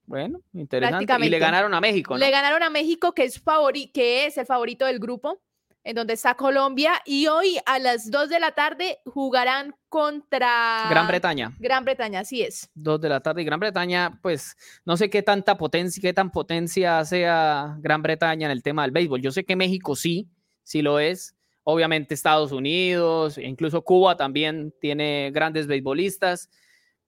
Bueno, 0.07 0.41
interesante. 0.53 1.27
Y 1.27 1.29
le 1.29 1.39
ganaron 1.39 1.75
a 1.75 1.81
México. 1.81 2.17
Le 2.17 2.31
ganaron 2.31 2.63
a 2.63 2.71
México, 2.71 3.13
que 3.13 3.25
es, 3.25 3.43
que 3.93 4.27
es 4.27 4.39
el 4.39 4.47
favorito 4.47 4.87
del 4.87 5.01
grupo, 5.01 5.41
en 5.83 5.97
donde 5.97 6.15
está 6.15 6.35
Colombia. 6.35 7.03
Y 7.05 7.27
hoy 7.27 7.59
a 7.67 7.79
las 7.79 8.11
2 8.11 8.29
de 8.29 8.41
la 8.41 8.53
tarde 8.53 8.99
jugarán 9.05 9.75
contra 9.89 10.87
Gran 10.91 11.09
Bretaña. 11.09 11.53
Gran 11.59 11.85
Bretaña, 11.85 12.21
así 12.21 12.43
es. 12.43 12.71
2 12.75 13.01
de 13.01 13.09
la 13.09 13.21
tarde 13.21 13.43
y 13.43 13.45
Gran 13.45 13.61
Bretaña, 13.61 14.19
pues 14.23 14.57
no 14.85 14.97
sé 14.97 15.11
qué 15.11 15.23
tanta 15.23 15.57
potencia, 15.57 16.01
qué 16.01 16.13
tan 16.13 16.31
potencia 16.31 17.05
sea 17.05 17.77
Gran 17.79 18.03
Bretaña 18.03 18.47
en 18.47 18.53
el 18.53 18.63
tema 18.63 18.83
del 18.83 18.93
béisbol. 18.93 19.23
Yo 19.23 19.33
sé 19.33 19.45
que 19.45 19.57
México 19.57 19.97
sí, 19.97 20.29
sí 20.63 20.83
lo 20.83 20.99
es. 20.99 21.36
Obviamente 21.69 22.15
Estados 22.15 22.53
Unidos, 22.53 23.39
incluso 23.39 23.83
Cuba 23.83 24.17
también 24.17 24.73
tiene 24.81 25.33
grandes 25.35 25.67
beisbolistas. 25.67 26.49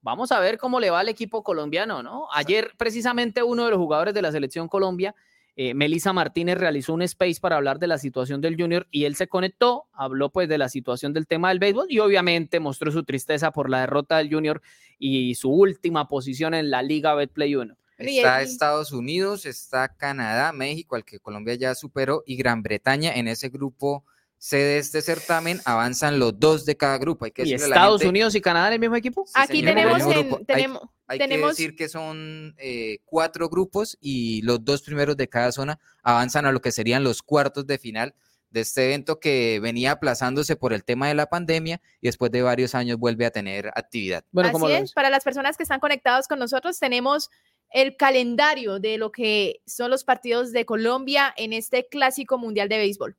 Vamos 0.01 0.33
a 0.33 0.41
ver 0.41 0.59
cómo 0.59 0.81
le 0.81 0.91
va 0.91 0.99
al 0.99 1.09
equipo 1.09 1.45
colombiano, 1.45 2.03
¿no? 2.03 2.27
Ayer 2.33 2.73
precisamente 2.77 3.45
uno 3.45 3.67
de 3.67 3.71
los 3.71 3.79
jugadores 3.79 4.15
de 4.15 4.23
la 4.23 4.33
selección 4.33 4.67
Colombia, 4.67 5.15
eh, 5.55 5.75
Melissa 5.75 6.13
Martínez, 6.13 6.59
realizó 6.59 6.93
un 6.93 7.03
space 7.03 7.39
para 7.41 7.55
hablar 7.55 7.79
de 7.79 7.87
la 7.87 7.99
situación 7.99 8.41
del 8.41 8.61
junior 8.61 8.89
y 8.91 9.05
él 9.05 9.15
se 9.15 9.29
conectó, 9.29 9.85
habló 9.93 10.31
pues 10.31 10.49
de 10.49 10.59
la 10.59 10.69
situación 10.69 11.13
del 11.13 11.29
tema 11.29 11.51
del 11.51 11.61
béisbol 11.61 11.87
y 11.89 12.01
obviamente 12.01 12.59
mostró 12.59 12.91
su 12.91 13.05
tristeza 13.05 13.53
por 13.53 13.71
la 13.71 13.83
derrota 13.83 14.19
del 14.19 14.29
junior 14.29 14.61
y 14.99 15.37
su 15.37 15.53
última 15.53 16.09
posición 16.09 16.53
en 16.55 16.71
la 16.71 16.83
Liga 16.83 17.15
Betplay 17.15 17.55
1. 17.55 17.77
Está 17.97 18.43
Estados 18.43 18.91
Unidos, 18.91 19.47
está 19.47 19.97
Canadá, 19.97 20.53
México, 20.53 20.97
al 20.97 21.05
que 21.05 21.21
Colombia 21.21 21.55
ya 21.55 21.77
superó, 21.77 22.25
y 22.27 22.37
Gran 22.37 22.65
Bretaña 22.65 23.13
en 23.13 23.29
ese 23.29 23.51
grupo 23.51 24.05
de 24.41 24.79
este 24.79 25.03
certamen 25.03 25.61
avanzan 25.65 26.19
los 26.19 26.39
dos 26.39 26.65
de 26.65 26.77
cada 26.77 26.99
grupo. 26.99 27.25
Hay 27.25 27.33
que 27.33 27.45
¿Y 27.45 27.55
Estados 27.55 28.05
Unidos 28.05 28.35
y 28.35 28.41
Canadá 28.41 28.69
en 28.69 28.75
el 28.75 28.81
mismo 28.81 28.97
equipo? 28.97 29.25
Aquí 29.35 29.63
tenemos, 29.63 30.03
tenemos, 30.47 30.83
hay, 31.07 31.19
que 31.19 31.39
decir 31.39 31.75
que 31.75 31.89
son 31.89 32.55
eh, 32.59 32.99
cuatro 33.05 33.49
grupos 33.49 33.99
y 34.01 34.43
los 34.43 34.65
dos 34.65 34.83
primeros 34.83 35.17
de 35.17 35.29
cada 35.29 35.53
zona 35.53 35.79
avanzan 36.03 36.47
a 36.47 36.53
lo 36.53 36.61
que 36.61 36.73
serían 36.73 37.03
los 37.03 37.23
cuartos 37.23 37.67
de 37.67 37.79
final 37.79 38.15
de 38.51 38.61
este 38.61 38.87
evento 38.87 39.21
que 39.21 39.61
venía 39.61 39.93
aplazándose 39.93 40.57
por 40.57 40.73
el 40.73 40.85
tema 40.85 41.09
de 41.09 41.15
la 41.15 41.27
pandemia 41.27 41.81
y 42.01 42.07
después 42.09 42.31
de 42.31 42.43
varios 42.43 42.75
años 42.75 42.99
vuelve 42.99 43.27
a 43.27 43.31
tener 43.31 43.69
actividad. 43.75 44.25
Bueno, 44.31 44.51
Así 44.57 44.73
es, 44.73 44.93
para 44.93 45.11
las 45.11 45.25
personas 45.25 45.57
que 45.57 45.65
están 45.65 45.81
conectados 45.81 46.29
con 46.29 46.39
nosotros 46.39 46.79
tenemos 46.79 47.31
el 47.71 47.97
calendario 47.97 48.79
de 48.79 48.97
lo 48.97 49.13
que 49.13 49.61
son 49.67 49.91
los 49.91 50.05
partidos 50.05 50.53
de 50.53 50.65
Colombia 50.65 51.35
en 51.37 51.53
este 51.53 51.87
clásico 51.87 52.39
mundial 52.39 52.69
de 52.69 52.79
béisbol. 52.79 53.17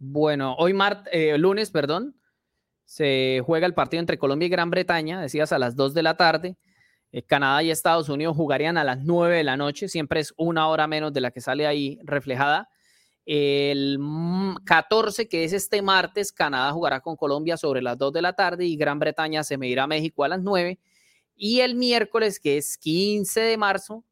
Bueno, 0.00 0.54
hoy 0.58 0.76
eh, 1.10 1.36
lunes, 1.38 1.70
perdón, 1.72 2.14
se 2.84 3.42
juega 3.44 3.66
el 3.66 3.74
partido 3.74 4.00
entre 4.00 4.16
Colombia 4.16 4.46
y 4.46 4.48
Gran 4.48 4.70
Bretaña, 4.70 5.20
decías 5.20 5.52
a 5.52 5.58
las 5.58 5.74
2 5.74 5.92
de 5.92 6.02
la 6.04 6.16
tarde. 6.16 6.56
Eh, 7.10 7.22
Canadá 7.22 7.64
y 7.64 7.70
Estados 7.72 8.08
Unidos 8.08 8.36
jugarían 8.36 8.78
a 8.78 8.84
las 8.84 9.00
9 9.02 9.38
de 9.38 9.44
la 9.44 9.56
noche, 9.56 9.88
siempre 9.88 10.20
es 10.20 10.32
una 10.36 10.68
hora 10.68 10.86
menos 10.86 11.12
de 11.12 11.20
la 11.20 11.32
que 11.32 11.40
sale 11.40 11.66
ahí 11.66 11.98
reflejada. 12.04 12.68
El 13.26 13.98
14, 14.64 15.28
que 15.28 15.42
es 15.44 15.52
este 15.52 15.82
martes, 15.82 16.32
Canadá 16.32 16.72
jugará 16.72 17.00
con 17.00 17.16
Colombia 17.16 17.56
sobre 17.56 17.82
las 17.82 17.98
2 17.98 18.12
de 18.12 18.22
la 18.22 18.34
tarde 18.34 18.66
y 18.66 18.76
Gran 18.76 19.00
Bretaña 19.00 19.42
se 19.42 19.58
medirá 19.58 19.84
a 19.84 19.86
México 19.88 20.22
a 20.22 20.28
las 20.28 20.40
9. 20.42 20.78
Y 21.34 21.60
el 21.60 21.74
miércoles, 21.74 22.38
que 22.38 22.56
es 22.56 22.78
15 22.78 23.40
de 23.40 23.56
marzo, 23.56 24.04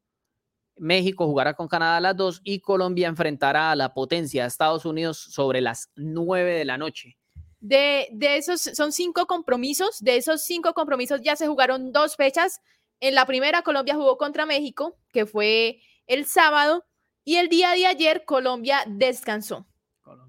México 0.76 1.26
jugará 1.26 1.54
con 1.54 1.68
Canadá 1.68 1.96
a 1.96 2.00
las 2.00 2.16
2 2.16 2.40
y 2.44 2.60
Colombia 2.60 3.08
enfrentará 3.08 3.70
a 3.70 3.76
la 3.76 3.94
potencia 3.94 4.42
de 4.42 4.48
Estados 4.48 4.84
Unidos 4.84 5.18
sobre 5.18 5.60
las 5.60 5.90
9 5.96 6.52
de 6.52 6.64
la 6.64 6.78
noche. 6.78 7.16
De, 7.60 8.08
esos, 8.20 8.60
son 8.60 8.92
cinco 8.92 9.26
compromisos. 9.26 9.98
De 10.00 10.16
esos 10.16 10.42
cinco 10.42 10.72
compromisos 10.74 11.20
ya 11.22 11.34
se 11.36 11.46
jugaron 11.46 11.92
dos 11.92 12.16
fechas. 12.16 12.60
En 13.00 13.14
la 13.14 13.26
primera, 13.26 13.62
Colombia 13.62 13.94
jugó 13.94 14.16
contra 14.18 14.46
México, 14.46 14.96
que 15.12 15.26
fue 15.26 15.80
el 16.06 16.26
sábado, 16.26 16.84
y 17.24 17.36
el 17.36 17.48
día 17.48 17.72
de 17.72 17.86
ayer 17.86 18.24
Colombia 18.24 18.84
descansó. 18.86 19.66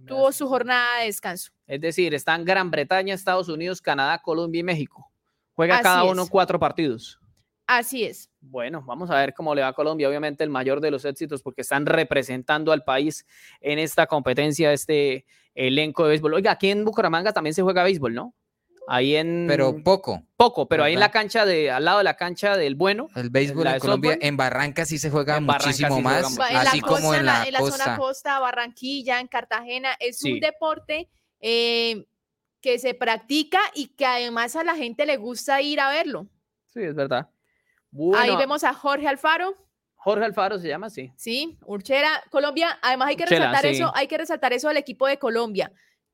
Tuvo 0.07 0.31
su 0.31 0.47
jornada 0.47 0.99
de 0.99 1.05
descanso. 1.05 1.51
Es 1.67 1.81
decir, 1.81 2.13
están 2.13 2.45
Gran 2.45 2.71
Bretaña, 2.71 3.13
Estados 3.13 3.49
Unidos, 3.49 3.81
Canadá, 3.81 4.19
Colombia 4.19 4.61
y 4.61 4.63
México. 4.63 5.11
Juega 5.53 5.81
cada 5.81 6.05
uno 6.05 6.27
cuatro 6.27 6.59
partidos. 6.59 7.19
Así 7.67 8.05
es. 8.05 8.31
Bueno, 8.39 8.81
vamos 8.81 9.11
a 9.11 9.15
ver 9.15 9.33
cómo 9.33 9.53
le 9.53 9.61
va 9.61 9.67
a 9.67 9.73
Colombia. 9.73 10.07
Obviamente 10.07 10.43
el 10.43 10.49
mayor 10.49 10.79
de 10.79 10.89
los 10.89 11.03
éxitos 11.03 11.43
porque 11.43 11.61
están 11.61 11.85
representando 11.85 12.71
al 12.71 12.85
país 12.85 13.25
en 13.59 13.77
esta 13.77 14.07
competencia, 14.07 14.71
este 14.71 15.25
elenco 15.53 16.03
de 16.03 16.09
béisbol. 16.09 16.33
Oiga, 16.35 16.51
aquí 16.51 16.69
en 16.69 16.85
Bucaramanga 16.85 17.33
también 17.33 17.53
se 17.53 17.61
juega 17.61 17.83
béisbol, 17.83 18.13
¿no? 18.13 18.33
Ahí 18.89 19.17
en... 19.17 19.47
Pero 19.49 19.83
poco. 19.83 20.23
Poco, 20.37 20.69
pero 20.69 20.85
ahí 20.85 20.93
en 20.93 21.01
la 21.01 21.11
cancha 21.11 21.45
de, 21.45 21.69
al 21.69 21.83
lado 21.83 21.97
de 21.97 22.05
la 22.05 22.15
cancha 22.15 22.55
del 22.55 22.75
bueno. 22.75 23.09
El 23.15 23.29
béisbol 23.29 23.67
en 23.67 23.79
Colombia, 23.79 24.17
en 24.21 24.37
Barranca 24.37 24.85
sí 24.85 24.97
se 24.97 25.09
juega 25.09 25.41
muchísimo 25.41 25.99
más, 25.99 26.39
así 26.39 26.79
como 26.79 27.13
en 27.13 27.25
la, 27.25 27.43
en 27.43 27.51
la 27.51 27.59
zona 27.59 27.97
costa, 27.97 28.39
Barranquilla, 28.39 29.19
en 29.19 29.27
Cartagena. 29.27 29.89
Es 29.99 30.23
un 30.23 30.39
deporte 30.39 31.09
eh, 31.41 32.05
que 32.61 32.79
se 32.79 32.93
practica 32.93 33.59
y 33.75 33.87
que 33.87 34.05
además 34.05 34.55
a 34.55 34.63
la 34.63 34.75
gente 34.75 35.05
le 35.05 35.17
gusta 35.17 35.61
ir 35.61 35.81
a 35.81 35.89
verlo. 35.89 36.29
Sí, 36.67 36.81
es 36.81 36.95
verdad. 36.95 37.29
Ahí 38.15 38.35
vemos 38.35 38.63
a 38.63 38.73
Jorge 38.73 39.07
Alfaro. 39.07 39.55
Jorge 39.95 40.25
Alfaro 40.25 40.59
se 40.59 40.67
llama 40.67 40.87
así. 40.87 41.11
Sí, 41.17 41.57
Urchera, 41.65 42.23
Colombia. 42.29 42.79
Además 42.81 43.09
hay 43.09 43.15
que 43.15 43.25
resaltar 43.25 43.65
eso, 43.65 43.91
hay 43.95 44.07
que 44.07 44.17
resaltar 44.17 44.53
eso 44.53 44.67
del 44.67 44.77
equipo 44.77 45.07
de 45.07 45.19
Colombia, 45.19 45.71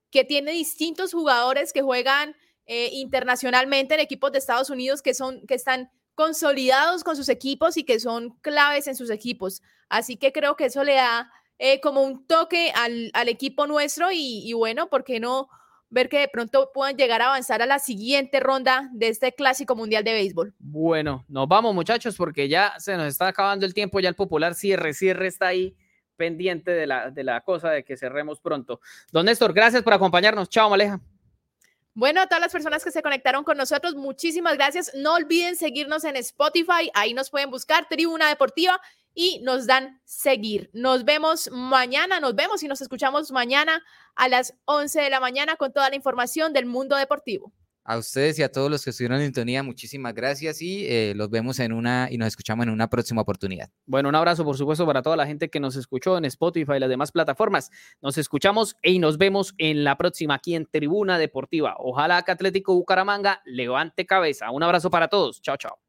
que 0.09 0.23
tiene 0.23 0.51
distintos 0.51 1.13
jugadores 1.13 1.73
que 1.73 1.81
juegan 1.81 2.35
eh, 2.65 2.89
internacionalmente 2.93 3.93
en 3.93 3.99
equipos 3.99 4.31
de 4.31 4.39
Estados 4.39 4.69
Unidos 4.69 5.01
que 5.01 5.13
son, 5.13 5.45
que 5.45 5.55
están 5.55 5.91
consolidados 6.15 7.03
con 7.03 7.15
sus 7.15 7.29
equipos 7.29 7.77
y 7.77 7.83
que 7.83 7.99
son 7.99 8.31
claves 8.41 8.87
en 8.87 8.95
sus 8.95 9.09
equipos. 9.09 9.61
Así 9.89 10.17
que 10.17 10.31
creo 10.31 10.55
que 10.55 10.65
eso 10.65 10.83
le 10.83 10.95
da 10.95 11.31
eh, 11.59 11.81
como 11.81 12.01
un 12.01 12.25
toque 12.25 12.71
al, 12.73 13.11
equipo 13.27 13.67
nuestro 13.67 14.11
y, 14.11 14.41
y 14.45 14.53
bueno, 14.53 14.89
¿por 14.89 15.03
qué 15.03 15.19
no? 15.19 15.49
Ver 15.93 16.09
que 16.09 16.19
de 16.19 16.27
pronto 16.27 16.71
puedan 16.73 16.97
llegar 16.97 17.21
a 17.21 17.27
avanzar 17.27 17.61
a 17.61 17.65
la 17.67 17.79
siguiente 17.79 18.39
ronda 18.39 18.89
de 18.93 19.09
este 19.09 19.33
clásico 19.33 19.75
mundial 19.75 20.03
de 20.03 20.13
béisbol. 20.13 20.53
Bueno, 20.57 21.23
nos 21.27 21.47
vamos 21.47 21.73
muchachos 21.75 22.17
porque 22.17 22.49
ya 22.49 22.73
se 22.79 22.97
nos 22.97 23.07
está 23.07 23.27
acabando 23.27 23.65
el 23.65 23.73
tiempo, 23.73 23.99
ya 23.99 24.09
el 24.09 24.15
popular 24.15 24.55
cierre, 24.55 24.93
cierre 24.93 25.27
está 25.27 25.47
ahí 25.47 25.77
pendiente 26.15 26.71
de 26.71 26.87
la, 26.87 27.11
de 27.11 27.23
la 27.23 27.41
cosa 27.41 27.69
de 27.69 27.83
que 27.83 27.95
cerremos 27.95 28.39
pronto. 28.39 28.81
Don 29.11 29.25
Néstor, 29.25 29.53
gracias 29.53 29.83
por 29.83 29.93
acompañarnos. 29.93 30.49
Chao, 30.49 30.69
Maleja. 30.69 30.99
Bueno, 31.95 32.21
a 32.21 32.25
todas 32.27 32.41
las 32.41 32.51
personas 32.51 32.83
que 32.83 32.89
se 32.89 33.03
conectaron 33.03 33.43
con 33.43 33.55
nosotros, 33.55 33.93
muchísimas 33.93 34.55
gracias. 34.55 34.91
No 34.95 35.13
olviden 35.13 35.55
seguirnos 35.55 36.03
en 36.05 36.15
Spotify, 36.15 36.89
ahí 36.95 37.13
nos 37.13 37.29
pueden 37.29 37.51
buscar 37.51 37.87
Tribuna 37.87 38.29
Deportiva 38.29 38.81
y 39.13 39.39
nos 39.43 39.67
dan 39.67 40.01
seguir. 40.05 40.69
Nos 40.73 41.05
vemos 41.05 41.49
mañana, 41.51 42.19
nos 42.19 42.35
vemos 42.35 42.63
y 42.63 42.67
nos 42.67 42.81
escuchamos 42.81 43.31
mañana 43.31 43.83
a 44.15 44.27
las 44.27 44.53
11 44.65 45.01
de 45.01 45.09
la 45.09 45.19
mañana 45.19 45.55
con 45.55 45.71
toda 45.73 45.89
la 45.89 45.95
información 45.95 46.53
del 46.53 46.65
mundo 46.65 46.95
deportivo. 46.95 47.53
A 47.85 47.97
ustedes 47.97 48.39
y 48.39 48.43
a 48.43 48.49
todos 48.49 48.71
los 48.71 48.81
que 48.81 48.91
estuvieron 48.91 49.17
en 49.17 49.25
sintonía, 49.25 49.61
muchísimas 49.61 50.13
gracias 50.13 50.61
y 50.61 50.85
eh, 50.87 51.13
los 51.17 51.29
vemos 51.29 51.59
en 51.59 51.73
una 51.73 52.07
y 52.09 52.17
nos 52.17 52.29
escuchamos 52.29 52.65
en 52.65 52.71
una 52.71 52.89
próxima 52.89 53.21
oportunidad. 53.21 53.69
Bueno, 53.85 54.07
un 54.07 54.15
abrazo 54.15 54.45
por 54.45 54.55
supuesto 54.55 54.85
para 54.85 55.01
toda 55.01 55.17
la 55.17 55.27
gente 55.27 55.49
que 55.49 55.59
nos 55.59 55.75
escuchó 55.75 56.17
en 56.17 56.23
Spotify 56.23 56.73
y 56.77 56.79
las 56.79 56.89
demás 56.89 57.11
plataformas. 57.11 57.71
Nos 58.01 58.17
escuchamos 58.17 58.77
y 58.81 58.99
nos 58.99 59.17
vemos 59.17 59.53
en 59.57 59.83
la 59.83 59.97
próxima 59.97 60.35
aquí 60.35 60.55
en 60.55 60.65
Tribuna 60.65 61.17
Deportiva. 61.17 61.75
Ojalá 61.77 62.21
que 62.21 62.31
Atlético 62.31 62.73
Bucaramanga 62.73 63.41
levante 63.43 64.05
cabeza. 64.05 64.49
Un 64.51 64.63
abrazo 64.63 64.89
para 64.89 65.09
todos. 65.09 65.41
Chao, 65.41 65.57
chao. 65.57 65.82